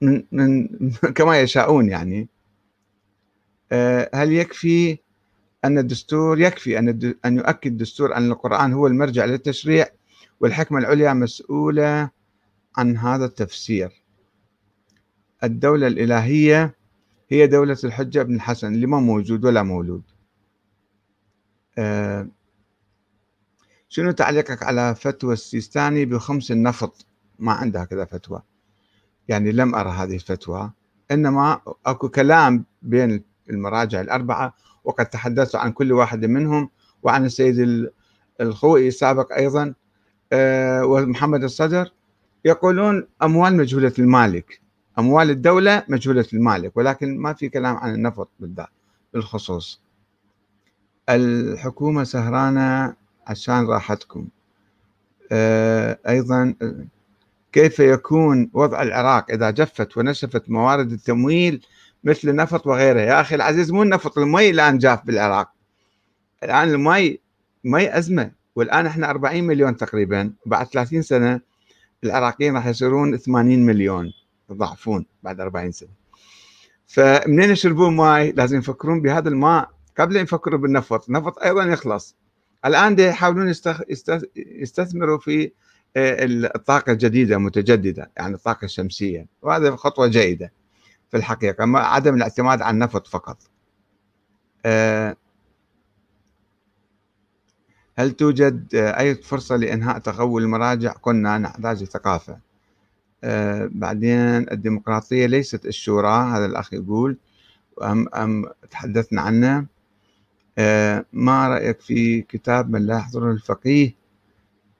من, 0.00 0.22
من 0.32 0.68
كما 1.16 1.40
يشاءون 1.40 1.88
يعني. 1.88 2.28
آه 3.72 4.10
هل 4.14 4.32
يكفي 4.32 4.98
أن 5.64 5.78
الدستور 5.78 6.40
يكفي 6.40 6.78
أن 6.78 7.14
أن 7.24 7.36
يؤكد 7.36 7.70
الدستور 7.70 8.16
أن 8.16 8.30
القرآن 8.30 8.72
هو 8.72 8.86
المرجع 8.86 9.24
للتشريع؟ 9.24 9.86
والحكمة 10.44 10.78
العليا 10.78 11.12
مسؤولة 11.12 12.10
عن 12.76 12.96
هذا 12.96 13.24
التفسير. 13.24 13.92
الدولة 15.44 15.86
الإلهية 15.86 16.74
هي 17.28 17.46
دولة 17.46 17.76
الحجة 17.84 18.22
بن 18.22 18.34
الحسن 18.34 18.74
اللي 18.74 18.86
ما 18.86 19.00
موجود 19.00 19.44
ولا 19.44 19.62
مولود. 19.62 20.02
آه 21.78 22.28
شنو 23.88 24.10
تعليقك 24.10 24.62
على 24.62 24.94
فتوى 24.94 25.32
السيستاني 25.32 26.04
بخمس 26.04 26.50
النفط؟ 26.50 27.06
ما 27.38 27.52
عندها 27.52 27.84
كذا 27.84 28.04
فتوى. 28.04 28.42
يعني 29.28 29.52
لم 29.52 29.74
أرى 29.74 29.90
هذه 29.90 30.14
الفتوى 30.14 30.72
إنما 31.10 31.60
أكو 31.86 32.08
كلام 32.08 32.64
بين 32.82 33.24
المراجع 33.50 34.00
الأربعة 34.00 34.54
وقد 34.84 35.06
تحدثت 35.06 35.56
عن 35.56 35.72
كل 35.72 35.92
واحد 35.92 36.24
منهم 36.24 36.70
وعن 37.02 37.24
السيد 37.24 37.88
الخوئي 38.40 38.88
السابق 38.88 39.32
أيضا. 39.32 39.74
ومحمد 40.32 41.44
الصدر 41.44 41.92
يقولون 42.44 43.06
أموال 43.22 43.56
مجهولة 43.56 43.92
المالك. 43.98 44.60
أموال 44.98 45.30
الدولة 45.30 45.84
مجهولة 45.88 46.26
المالك 46.32 46.76
ولكن 46.76 47.18
ما 47.18 47.32
في 47.32 47.48
كلام 47.48 47.76
عن 47.76 47.94
النفط 47.94 48.28
بالذات 48.40 48.68
بالخصوص. 49.14 49.80
الحكومة 51.08 52.04
سهرانة 52.04 52.94
عشان 53.26 53.66
راحتكم. 53.66 54.28
آه 55.32 55.98
أيضا 56.08 56.54
كيف 57.52 57.78
يكون 57.78 58.50
وضع 58.52 58.82
العراق 58.82 59.30
إذا 59.30 59.50
جفت 59.50 59.96
ونشفت 59.96 60.50
موارد 60.50 60.92
التمويل 60.92 61.66
مثل 62.04 62.28
النفط 62.28 62.66
وغيره؟ 62.66 63.00
يا 63.00 63.20
أخي 63.20 63.34
العزيز 63.34 63.72
مو 63.72 63.82
النفط 63.82 64.18
المي 64.18 64.50
الآن 64.50 64.78
جاف 64.78 65.06
بالعراق. 65.06 65.52
الآن 66.42 66.68
المي 66.68 67.20
مي 67.64 67.98
أزمة. 67.98 68.30
والآن 68.56 68.86
إحنا 68.86 69.10
40 69.10 69.44
مليون 69.44 69.76
تقريبا. 69.76 70.32
بعد 70.46 70.66
30 70.66 71.02
سنة 71.02 71.40
العراقيين 72.04 72.54
راح 72.54 72.66
يصيرون 72.66 73.16
80 73.16 73.66
مليون 73.66 74.12
يضعفون 74.50 75.06
بعد 75.22 75.40
40 75.40 75.72
سنة. 75.72 75.88
فمنين 76.86 77.50
يشربون 77.50 77.96
ماي؟ 77.96 78.32
لازم 78.32 78.58
يفكرون 78.58 79.02
بهذا 79.02 79.28
الماء 79.28 79.70
قبل 79.98 80.16
أن 80.16 80.24
يفكروا 80.24 80.58
بالنفط. 80.58 81.08
النفط 81.08 81.38
أيضا 81.38 81.64
يخلص. 81.64 82.16
الآن 82.64 82.98
يحاولون 82.98 83.52
يستثمروا 84.36 85.18
في 85.18 85.52
آه، 85.96 86.24
الطاقة 86.56 86.92
الجديدة 86.92 87.38
متجددة 87.38 88.10
يعني 88.16 88.34
الطاقة 88.34 88.64
الشمسية. 88.64 89.26
وهذا 89.42 89.76
خطوة 89.76 90.06
جيدة 90.06 90.52
في 91.10 91.16
الحقيقة 91.16 91.64
ما 91.64 91.80
عدم 91.80 92.14
الاعتماد 92.14 92.62
على 92.62 92.74
النفط 92.74 93.06
فقط. 93.06 93.38
آه، 94.66 95.16
هل 97.96 98.12
توجد 98.12 98.74
أي 98.74 99.14
فرصة 99.14 99.56
لإنهاء 99.56 99.98
تغول 99.98 100.42
المراجع؟ 100.42 100.92
كنا 100.92 101.38
نحتاج 101.38 101.84
ثقافة. 101.84 102.38
آه، 103.24 103.70
بعدين 103.72 104.50
الديمقراطية 104.52 105.26
ليست 105.26 105.66
الشورى 105.66 106.08
هذا 106.32 106.46
الأخ 106.46 106.74
يقول. 106.74 107.16
أم, 107.82 108.08
أم 108.14 108.44
تحدثنا 108.70 109.22
عنه. 109.22 109.66
آه، 110.58 111.04
ما 111.12 111.48
رأيك 111.48 111.80
في 111.80 112.22
كتاب 112.22 112.70
من 112.70 112.86
لا 112.86 112.96
يحضره 112.96 113.30
الفقيه؟ 113.30 113.94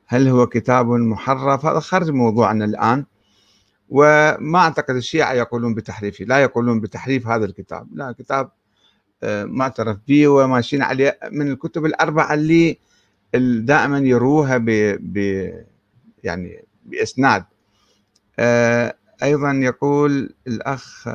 هل 0.06 0.28
هو 0.28 0.46
كتاب 0.46 0.86
محرف؟ 0.86 1.66
هذا 1.66 1.80
خارج 1.80 2.10
موضوعنا 2.10 2.64
الآن. 2.64 3.04
وما 3.88 4.58
أعتقد 4.58 4.96
الشيعة 4.96 5.32
يقولون 5.32 5.74
بتحريفه 5.74 6.24
لا 6.24 6.38
يقولون 6.38 6.80
بتحريف 6.80 7.26
هذا 7.26 7.44
الكتاب. 7.44 7.88
لا 7.92 8.12
كتاب 8.12 8.50
آه، 9.22 9.44
معترف 9.44 9.98
به 10.08 10.28
وماشيين 10.28 10.82
عليه 10.82 11.18
من 11.32 11.50
الكتب 11.50 11.86
الأربعة 11.86 12.34
اللي 12.34 12.78
دائما 13.38 13.98
يروها 13.98 14.58
ب, 14.58 14.64
ب 15.00 15.18
يعني 16.24 16.64
بإسناد. 16.84 17.44
آه، 18.38 18.94
أيضا 19.22 19.52
يقول 19.52 20.34
الأخ 20.46 21.08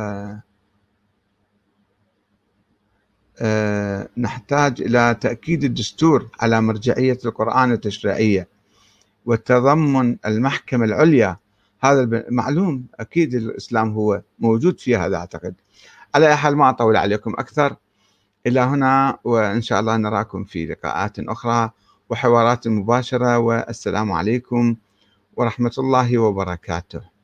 آه، 3.42 4.10
نحتاج 4.18 4.82
إلى 4.82 5.18
تأكيد 5.22 5.64
الدستور 5.64 6.30
على 6.40 6.62
مرجعية 6.62 7.18
القرآن 7.26 7.72
التشريعية 7.72 8.48
وتضمن 9.26 10.18
المحكمة 10.26 10.86
العليا. 10.86 11.38
هذا 11.82 12.26
معلوم 12.30 12.86
أكيد 13.00 13.34
الإسلام 13.34 13.94
هو 13.94 14.22
موجود 14.40 14.80
في 14.80 14.96
هذا 14.96 15.18
أعتقد. 15.18 15.54
على 16.16 16.38
حال 16.38 16.56
ما 16.56 16.70
أطول 16.70 16.96
عليكم 16.96 17.34
أكثر. 17.38 17.76
إلى 18.48 18.60
هنا 18.60 19.20
وإن 19.24 19.62
شاء 19.62 19.80
الله 19.80 19.98
نراكم 19.98 20.44
في 20.44 20.66
لقاءات 20.66 21.20
أخرى. 21.20 21.72
وحوارات 22.10 22.68
مباشرة 22.68 23.38
والسلام 23.38 24.12
عليكم 24.12 24.76
ورحمة 25.38 25.72
الله 25.78 26.18
وبركاته. 26.18 27.19